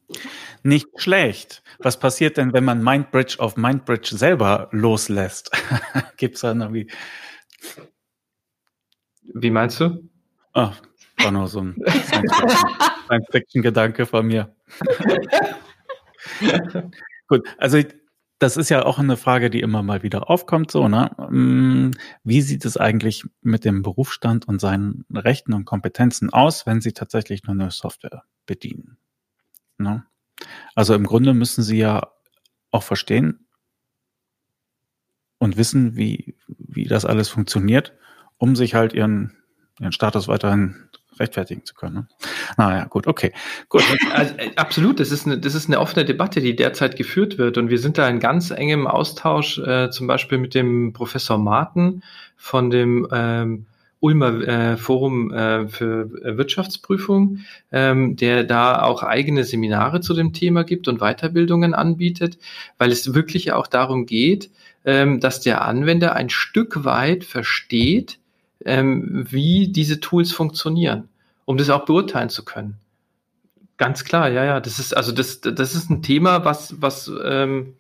[0.64, 1.62] Nicht schlecht.
[1.80, 5.52] Was passiert denn, wenn man Mindbridge auf Mindbridge selber loslässt?
[6.18, 6.90] Gibt es da irgendwie.
[9.34, 10.10] Wie meinst du?
[10.54, 10.74] Ah,
[11.18, 11.76] war nur so ein
[13.08, 14.56] Science-Fiction-Gedanke von mir.
[17.28, 17.80] Gut, also
[18.40, 21.12] das ist ja auch eine Frage, die immer mal wieder aufkommt, so, ne?
[21.30, 21.92] Mm,
[22.24, 26.92] wie sieht es eigentlich mit dem Berufsstand und seinen Rechten und Kompetenzen aus, wenn Sie
[26.92, 28.98] tatsächlich nur eine Software bedienen?
[29.78, 30.06] Ne?
[30.76, 32.12] Also im Grunde müssen Sie ja
[32.72, 33.48] auch verstehen
[35.38, 37.94] und wissen, wie, wie das alles funktioniert,
[38.38, 39.38] um sich halt Ihren,
[39.80, 40.85] Ihren Status weiterhin
[41.20, 41.96] rechtfertigen zu können.
[41.96, 42.08] Ne?
[42.58, 43.32] Naja, gut, okay.
[43.70, 43.84] Gut.
[44.14, 47.58] Also, äh, absolut, das ist, eine, das ist eine offene Debatte, die derzeit geführt wird.
[47.58, 52.04] Und wir sind da in ganz engem Austausch, äh, zum Beispiel mit dem Professor Martin
[52.38, 53.66] von dem ähm,
[54.00, 57.40] Ulmer äh, Forum äh, für Wirtschaftsprüfung,
[57.72, 62.38] ähm, der da auch eigene Seminare zu dem Thema gibt und Weiterbildungen anbietet,
[62.78, 64.52] weil es wirklich auch darum geht,
[64.86, 68.20] ähm, dass der Anwender ein Stück weit versteht,
[68.66, 71.08] ähm, wie diese Tools funktionieren,
[71.46, 72.76] um das auch beurteilen zu können.
[73.78, 74.60] Ganz klar, ja, ja.
[74.60, 77.76] Das ist also das, das ist ein Thema, was, was ähm,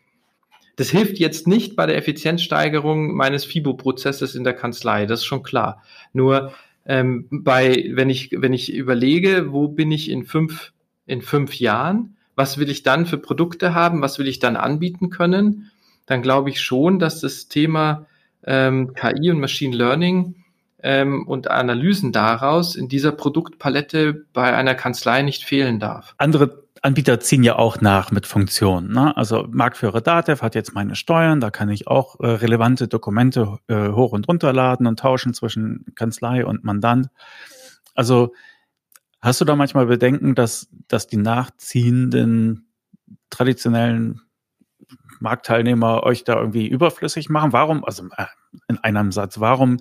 [0.75, 5.43] das hilft jetzt nicht bei der Effizienzsteigerung meines FIBO-Prozesses in der Kanzlei, das ist schon
[5.43, 5.81] klar.
[6.11, 6.53] Nur
[6.85, 10.73] ähm, bei, wenn ich, wenn ich überlege, wo bin ich in fünf,
[11.05, 15.09] in fünf Jahren, was will ich dann für Produkte haben, was will ich dann anbieten
[15.09, 15.71] können,
[16.05, 18.05] dann glaube ich schon, dass das Thema
[18.43, 20.35] ähm, KI und Machine Learning
[20.85, 26.13] ähm, und Analysen daraus in dieser Produktpalette bei einer Kanzlei nicht fehlen darf.
[26.19, 28.93] Andere Anbieter ziehen ja auch nach mit Funktionen.
[28.93, 29.17] Ne?
[29.17, 33.89] Also Marktführer Datev hat jetzt meine Steuern, da kann ich auch äh, relevante Dokumente äh,
[33.89, 37.07] hoch und runterladen und tauschen zwischen Kanzlei und Mandant.
[37.95, 38.33] Also
[39.21, 42.67] hast du da manchmal Bedenken, dass, dass die nachziehenden
[43.31, 44.21] traditionellen
[45.19, 47.53] Marktteilnehmer euch da irgendwie überflüssig machen?
[47.53, 48.25] Warum, also äh,
[48.67, 49.77] in einem Satz, warum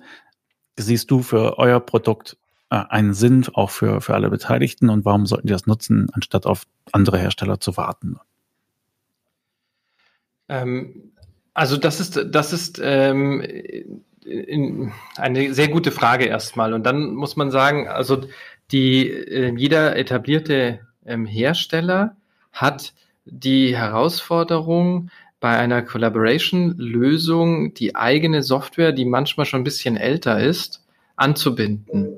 [0.77, 2.37] siehst du für euer Produkt
[2.69, 6.45] äh, einen Sinn auch für, für alle Beteiligten und warum sollten die das nutzen, anstatt
[6.45, 8.19] auf andere Hersteller zu warten?
[10.49, 11.11] Ähm,
[11.53, 13.41] also das ist, das ist ähm,
[14.25, 16.73] in, eine sehr gute Frage erstmal.
[16.73, 18.23] Und dann muss man sagen, also
[18.71, 22.17] die, äh, jeder etablierte ähm, Hersteller
[22.51, 22.93] hat
[23.25, 25.09] die Herausforderung,
[25.39, 32.17] bei einer Collaboration-Lösung die eigene Software, die manchmal schon ein bisschen älter ist, anzubinden.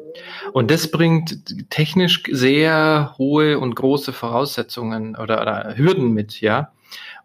[0.54, 6.72] Und das bringt technisch sehr hohe und große Voraussetzungen oder, oder Hürden mit, ja.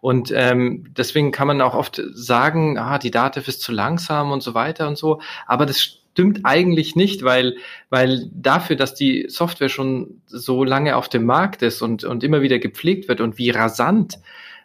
[0.01, 4.43] Und ähm, deswegen kann man auch oft sagen, ah, die Dativ ist zu langsam und
[4.43, 5.21] so weiter und so.
[5.47, 7.55] Aber das stimmt eigentlich nicht, weil,
[7.89, 12.41] weil dafür, dass die Software schon so lange auf dem Markt ist und, und immer
[12.41, 14.19] wieder gepflegt wird und wie rasant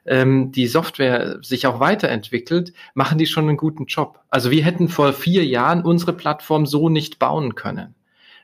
[0.09, 4.20] ähm, die Software sich auch weiterentwickelt, machen die schon einen guten Job.
[4.30, 7.94] Also wir hätten vor vier Jahren unsere Plattform so nicht bauen können.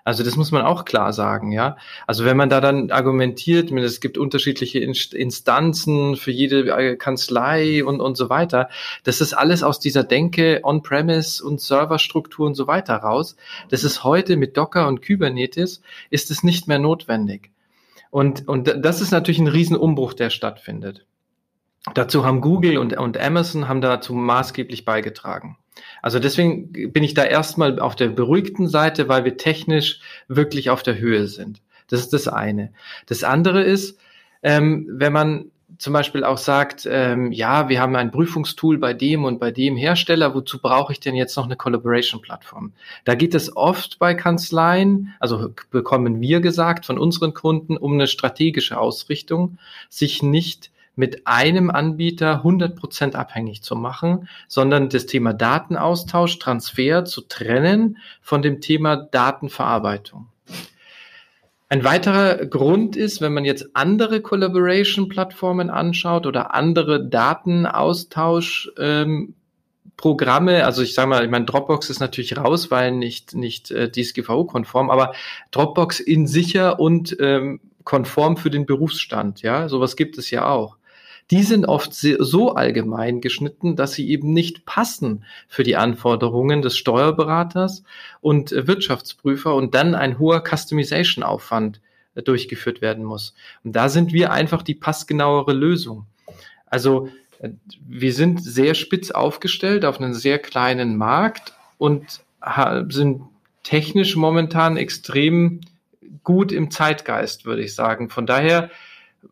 [0.06, 1.78] Also das muss man auch klar sagen, ja.
[2.06, 8.00] Also wenn man da dann argumentiert, es gibt unterschiedliche Instanzen für jede äh, Kanzlei und,
[8.00, 8.68] und so weiter,
[9.04, 13.36] das ist alles aus dieser Denke On-Premise und Serverstruktur und so weiter raus.
[13.70, 17.50] Das ist heute mit Docker und Kubernetes ist es nicht mehr notwendig.
[18.10, 21.06] Und, und das ist natürlich ein Riesenumbruch, der stattfindet.
[21.92, 25.58] Dazu haben Google und, und Amazon haben dazu maßgeblich beigetragen.
[26.00, 30.82] Also deswegen bin ich da erstmal auf der beruhigten Seite, weil wir technisch wirklich auf
[30.82, 31.60] der Höhe sind.
[31.88, 32.72] Das ist das eine.
[33.06, 33.98] Das andere ist,
[34.42, 39.24] ähm, wenn man zum Beispiel auch sagt, ähm, ja, wir haben ein Prüfungstool bei dem
[39.24, 42.72] und bei dem Hersteller, wozu brauche ich denn jetzt noch eine Collaboration-Plattform?
[43.04, 48.06] Da geht es oft bei Kanzleien, also bekommen wir gesagt von unseren Kunden, um eine
[48.06, 49.58] strategische Ausrichtung,
[49.88, 57.22] sich nicht mit einem Anbieter 100% abhängig zu machen, sondern das Thema Datenaustausch, Transfer zu
[57.22, 60.28] trennen von dem Thema Datenverarbeitung.
[61.68, 69.34] Ein weiterer Grund ist, wenn man jetzt andere Collaboration-Plattformen anschaut oder andere Datenaustausch ähm,
[70.02, 74.90] also ich sage mal, ich meine, Dropbox ist natürlich raus, weil nicht, nicht äh, DSGVO-konform,
[74.90, 75.14] aber
[75.52, 80.76] Dropbox in sicher und ähm, konform für den Berufsstand, ja, sowas gibt es ja auch
[81.30, 86.76] die sind oft so allgemein geschnitten, dass sie eben nicht passen für die Anforderungen des
[86.76, 87.82] Steuerberaters
[88.20, 91.80] und Wirtschaftsprüfer und dann ein hoher Customization-Aufwand
[92.14, 93.34] äh, durchgeführt werden muss.
[93.64, 96.06] Und da sind wir einfach die passgenauere Lösung.
[96.66, 97.08] Also
[97.38, 97.50] äh,
[97.86, 102.20] wir sind sehr spitz aufgestellt auf einen sehr kleinen Markt und
[102.88, 103.22] sind
[103.62, 105.62] technisch momentan extrem
[106.22, 108.10] gut im Zeitgeist, würde ich sagen.
[108.10, 108.70] Von daher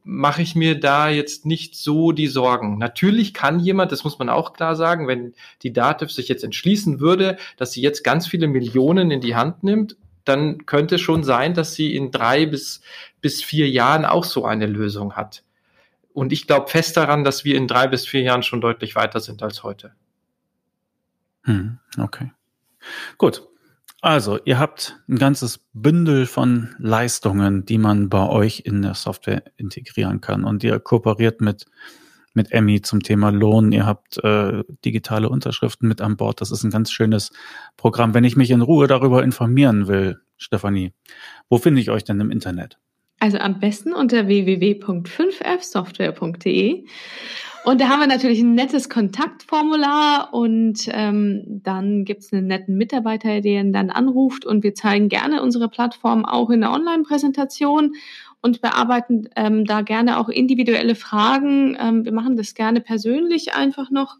[0.04, 2.78] mache ich mir da jetzt nicht so die Sorgen.
[2.78, 7.00] Natürlich kann jemand, das muss man auch klar sagen, wenn die Dativ sich jetzt entschließen
[7.00, 11.54] würde, dass sie jetzt ganz viele Millionen in die Hand nimmt, dann könnte schon sein,
[11.54, 12.80] dass sie in drei bis,
[13.20, 15.42] bis vier Jahren auch so eine Lösung hat.
[16.12, 19.20] Und ich glaube fest daran, dass wir in drei bis vier Jahren schon deutlich weiter
[19.20, 19.92] sind als heute.
[21.44, 22.30] Hm, okay.
[23.18, 23.42] Gut.
[24.04, 29.44] Also, ihr habt ein ganzes Bündel von Leistungen, die man bei euch in der Software
[29.56, 30.42] integrieren kann.
[30.42, 31.66] Und ihr kooperiert mit,
[32.34, 33.70] mit Emmy zum Thema Lohn.
[33.70, 36.40] Ihr habt äh, digitale Unterschriften mit an Bord.
[36.40, 37.30] Das ist ein ganz schönes
[37.76, 38.12] Programm.
[38.12, 40.92] Wenn ich mich in Ruhe darüber informieren will, Stefanie,
[41.48, 42.80] wo finde ich euch denn im Internet?
[43.20, 46.86] Also am besten unter www.5fsoftware.de.
[47.64, 53.40] Und da haben wir natürlich ein nettes Kontaktformular und ähm, dann gibt's einen netten Mitarbeiter,
[53.40, 57.92] der ihn dann anruft und wir zeigen gerne unsere Plattform auch in der Online-Präsentation
[58.40, 61.76] und bearbeiten ähm, da gerne auch individuelle Fragen.
[61.78, 64.16] Ähm, wir machen das gerne persönlich einfach noch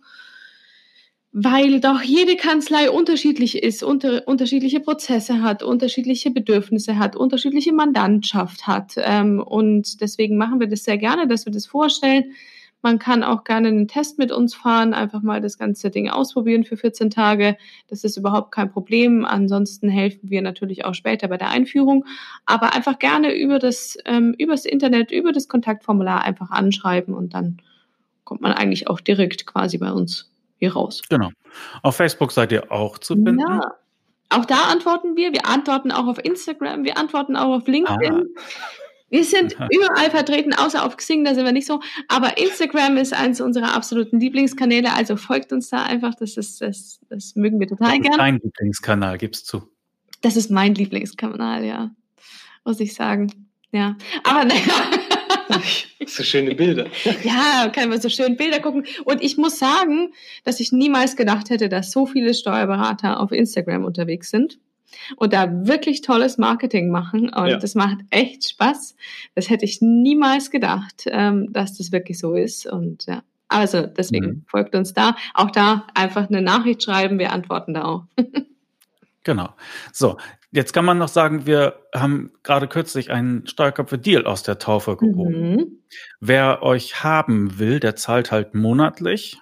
[1.35, 8.67] weil doch jede Kanzlei unterschiedlich ist, unter, unterschiedliche Prozesse hat, unterschiedliche Bedürfnisse hat, unterschiedliche Mandantschaft
[8.67, 8.93] hat.
[8.99, 12.33] Ähm, und deswegen machen wir das sehr gerne, dass wir das vorstellen.
[12.83, 16.65] Man kann auch gerne einen Test mit uns fahren, einfach mal das ganze Ding ausprobieren
[16.65, 17.57] für 14 Tage.
[17.89, 19.25] Das ist überhaupt kein Problem.
[19.25, 22.05] Ansonsten helfen wir natürlich auch später bei der Einführung.
[22.45, 27.59] Aber einfach gerne über das, ähm, übers Internet, über das Kontaktformular einfach anschreiben und dann
[28.25, 31.03] kommt man eigentlich auch direkt quasi bei uns hier raus.
[31.09, 31.31] Genau.
[31.83, 33.39] Auf Facebook seid ihr auch zu finden.
[33.39, 33.61] Ja.
[34.31, 35.33] Auch da antworten wir.
[35.33, 36.85] Wir antworten auch auf Instagram.
[36.85, 38.13] Wir antworten auch auf LinkedIn.
[38.13, 38.41] Ah.
[39.13, 41.81] Wir sind überall vertreten, außer auf Xing, da sind wir nicht so.
[42.09, 46.15] Aber Instagram ist eines unserer absoluten Lieblingskanäle, also folgt uns da einfach.
[46.15, 48.17] Das ist, das, das mögen wir total gerne.
[48.17, 49.69] Dein Lieblingskanal, gibst zu.
[50.23, 51.91] Das ist mein Lieblingskanal, ja.
[52.65, 53.51] Muss ich sagen.
[53.71, 53.99] Ja.
[54.25, 54.63] Aber naja.
[56.07, 56.87] So schöne Bilder.
[57.23, 58.87] Ja, kann man so schön Bilder gucken.
[59.05, 63.85] Und ich muss sagen, dass ich niemals gedacht hätte, dass so viele Steuerberater auf Instagram
[63.85, 64.59] unterwegs sind
[65.17, 67.33] und da wirklich tolles Marketing machen.
[67.33, 67.57] Und ja.
[67.57, 68.97] das macht echt Spaß.
[69.35, 72.67] Das hätte ich niemals gedacht, ähm, dass das wirklich so ist.
[72.67, 74.45] Und ja, also deswegen mhm.
[74.47, 75.17] folgt uns da.
[75.35, 77.19] Auch da einfach eine Nachricht schreiben.
[77.19, 78.05] Wir antworten da auch.
[79.25, 79.51] genau.
[79.93, 80.17] So,
[80.55, 85.53] Jetzt kann man noch sagen, wir haben gerade kürzlich einen Steuerköpfe-Deal aus der Taufe gehoben.
[85.53, 85.79] Mhm.
[86.21, 89.41] Wer euch haben will, der zahlt halt monatlich.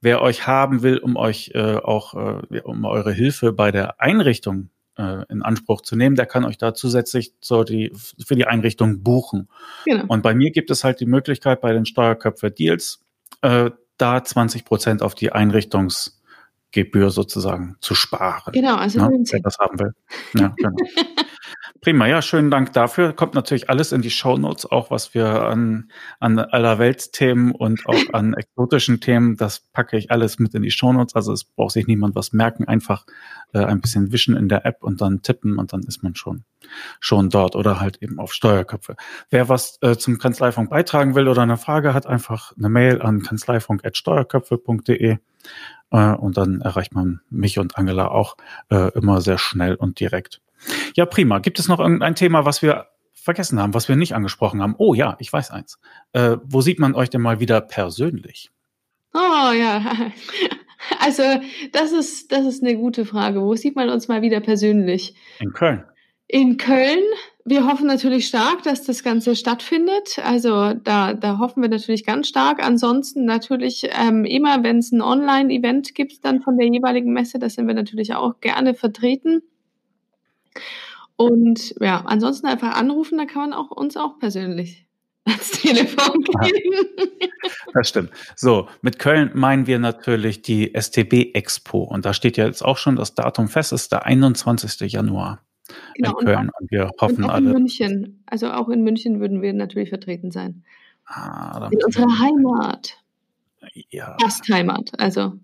[0.00, 2.14] Wer euch haben will, um euch äh, auch
[2.50, 6.58] äh, um eure Hilfe bei der Einrichtung äh, in Anspruch zu nehmen, der kann euch
[6.58, 7.92] da zusätzlich so die,
[8.24, 9.48] für die Einrichtung buchen.
[9.84, 10.04] Genau.
[10.08, 13.00] Und bei mir gibt es halt die Möglichkeit bei den Steuerköpfe-Deals,
[13.42, 16.18] äh, da 20 Prozent auf die Einrichtungs-
[16.70, 18.52] Gebühr sozusagen zu sparen.
[18.52, 19.94] Genau, also ja, wer das haben will.
[20.34, 20.76] Ja, genau.
[21.80, 23.12] Prima, ja, schönen Dank dafür.
[23.12, 27.86] Kommt natürlich alles in die Show Notes, auch was wir an, an aller Weltsthemen und
[27.86, 31.14] auch an exotischen Themen, das packe ich alles mit in die Show Notes.
[31.14, 33.06] Also es braucht sich niemand was merken, einfach
[33.52, 36.42] äh, ein bisschen wischen in der App und dann tippen und dann ist man schon
[36.98, 38.96] schon dort oder halt eben auf Steuerköpfe.
[39.30, 43.22] Wer was äh, zum Kanzleifunk beitragen will oder eine Frage hat, einfach eine Mail an
[43.22, 45.18] kanzleifunk@steuerköpfe.de
[45.90, 48.36] äh, und dann erreicht man mich und Angela auch
[48.70, 50.40] äh, immer sehr schnell und direkt.
[50.94, 51.38] Ja, prima.
[51.38, 54.74] Gibt es noch irgendein Thema, was wir vergessen haben, was wir nicht angesprochen haben?
[54.78, 55.78] Oh ja, ich weiß eins.
[56.12, 58.50] Äh, wo sieht man euch denn mal wieder persönlich?
[59.14, 60.10] Oh ja,
[61.00, 61.22] also
[61.72, 63.40] das ist, das ist eine gute Frage.
[63.42, 65.14] Wo sieht man uns mal wieder persönlich?
[65.40, 65.84] In Köln.
[66.26, 67.02] In Köln
[67.48, 70.18] wir hoffen natürlich stark, dass das Ganze stattfindet.
[70.22, 72.62] Also da, da hoffen wir natürlich ganz stark.
[72.62, 77.48] Ansonsten natürlich ähm, immer, wenn es ein Online-Event gibt, dann von der jeweiligen Messe, da
[77.48, 79.40] sind wir natürlich auch gerne vertreten.
[81.16, 84.86] Und ja, ansonsten einfach anrufen, da kann man auch uns auch persönlich
[85.24, 86.86] ans Telefon gehen.
[87.74, 88.10] Das stimmt.
[88.36, 91.82] So, mit Köln meinen wir natürlich die STB Expo.
[91.82, 94.92] Und da steht ja jetzt auch schon das Datum fest, ist der 21.
[94.92, 95.42] Januar
[95.94, 96.38] genau, in Köln.
[96.38, 97.46] Und, und wir hoffen und auch alle.
[97.50, 98.22] In München.
[98.26, 100.64] Also auch in München würden wir natürlich vertreten sein.
[101.06, 102.98] Ah, in unserer Heimat.
[103.90, 104.16] Ja.
[104.20, 105.34] Fast Heimat, also.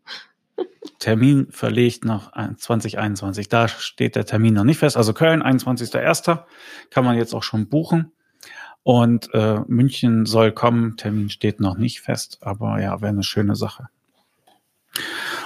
[0.98, 3.48] Termin verlegt nach 2021.
[3.48, 4.96] Da steht der Termin noch nicht fest.
[4.96, 6.44] Also Köln, 21.01.
[6.90, 8.12] kann man jetzt auch schon buchen.
[8.82, 10.96] Und äh, München soll kommen.
[10.96, 13.88] Termin steht noch nicht fest, aber ja, wäre eine schöne Sache.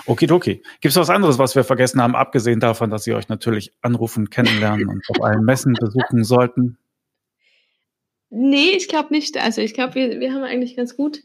[0.06, 0.62] Okidoki.
[0.80, 4.30] Gibt es was anderes, was wir vergessen haben, abgesehen davon, dass Sie euch natürlich anrufen,
[4.30, 6.78] kennenlernen und auf allen Messen besuchen sollten?
[8.30, 9.36] Nee, ich glaube nicht.
[9.38, 11.22] Also ich glaube, wir, wir haben eigentlich ganz gut.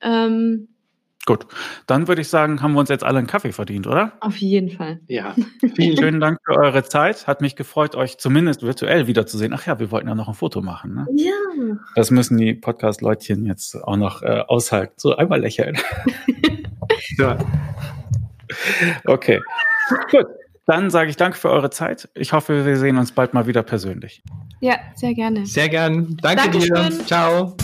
[0.00, 0.68] Ähm,
[1.24, 1.46] Gut,
[1.86, 4.12] dann würde ich sagen, haben wir uns jetzt alle einen Kaffee verdient, oder?
[4.18, 5.00] Auf jeden Fall.
[5.06, 5.36] Ja.
[5.76, 7.28] Vielen schönen Dank für eure Zeit.
[7.28, 9.52] Hat mich gefreut, euch zumindest virtuell wiederzusehen.
[9.54, 10.94] Ach ja, wir wollten ja noch ein Foto machen.
[10.94, 11.06] Ne?
[11.14, 11.76] Ja.
[11.94, 14.94] Das müssen die Podcast-Leutchen jetzt auch noch äh, aushalten.
[14.96, 15.78] So einmal lächeln.
[17.18, 17.38] ja.
[19.04, 19.40] Okay.
[20.10, 20.26] Gut.
[20.66, 22.08] Dann sage ich danke für eure Zeit.
[22.14, 24.22] Ich hoffe, wir sehen uns bald mal wieder persönlich.
[24.60, 25.44] Ja, sehr gerne.
[25.46, 26.16] Sehr gern.
[26.20, 26.98] Danke Dankeschön.
[26.98, 27.06] dir.
[27.06, 27.56] Ciao.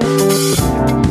[0.00, 1.03] thank you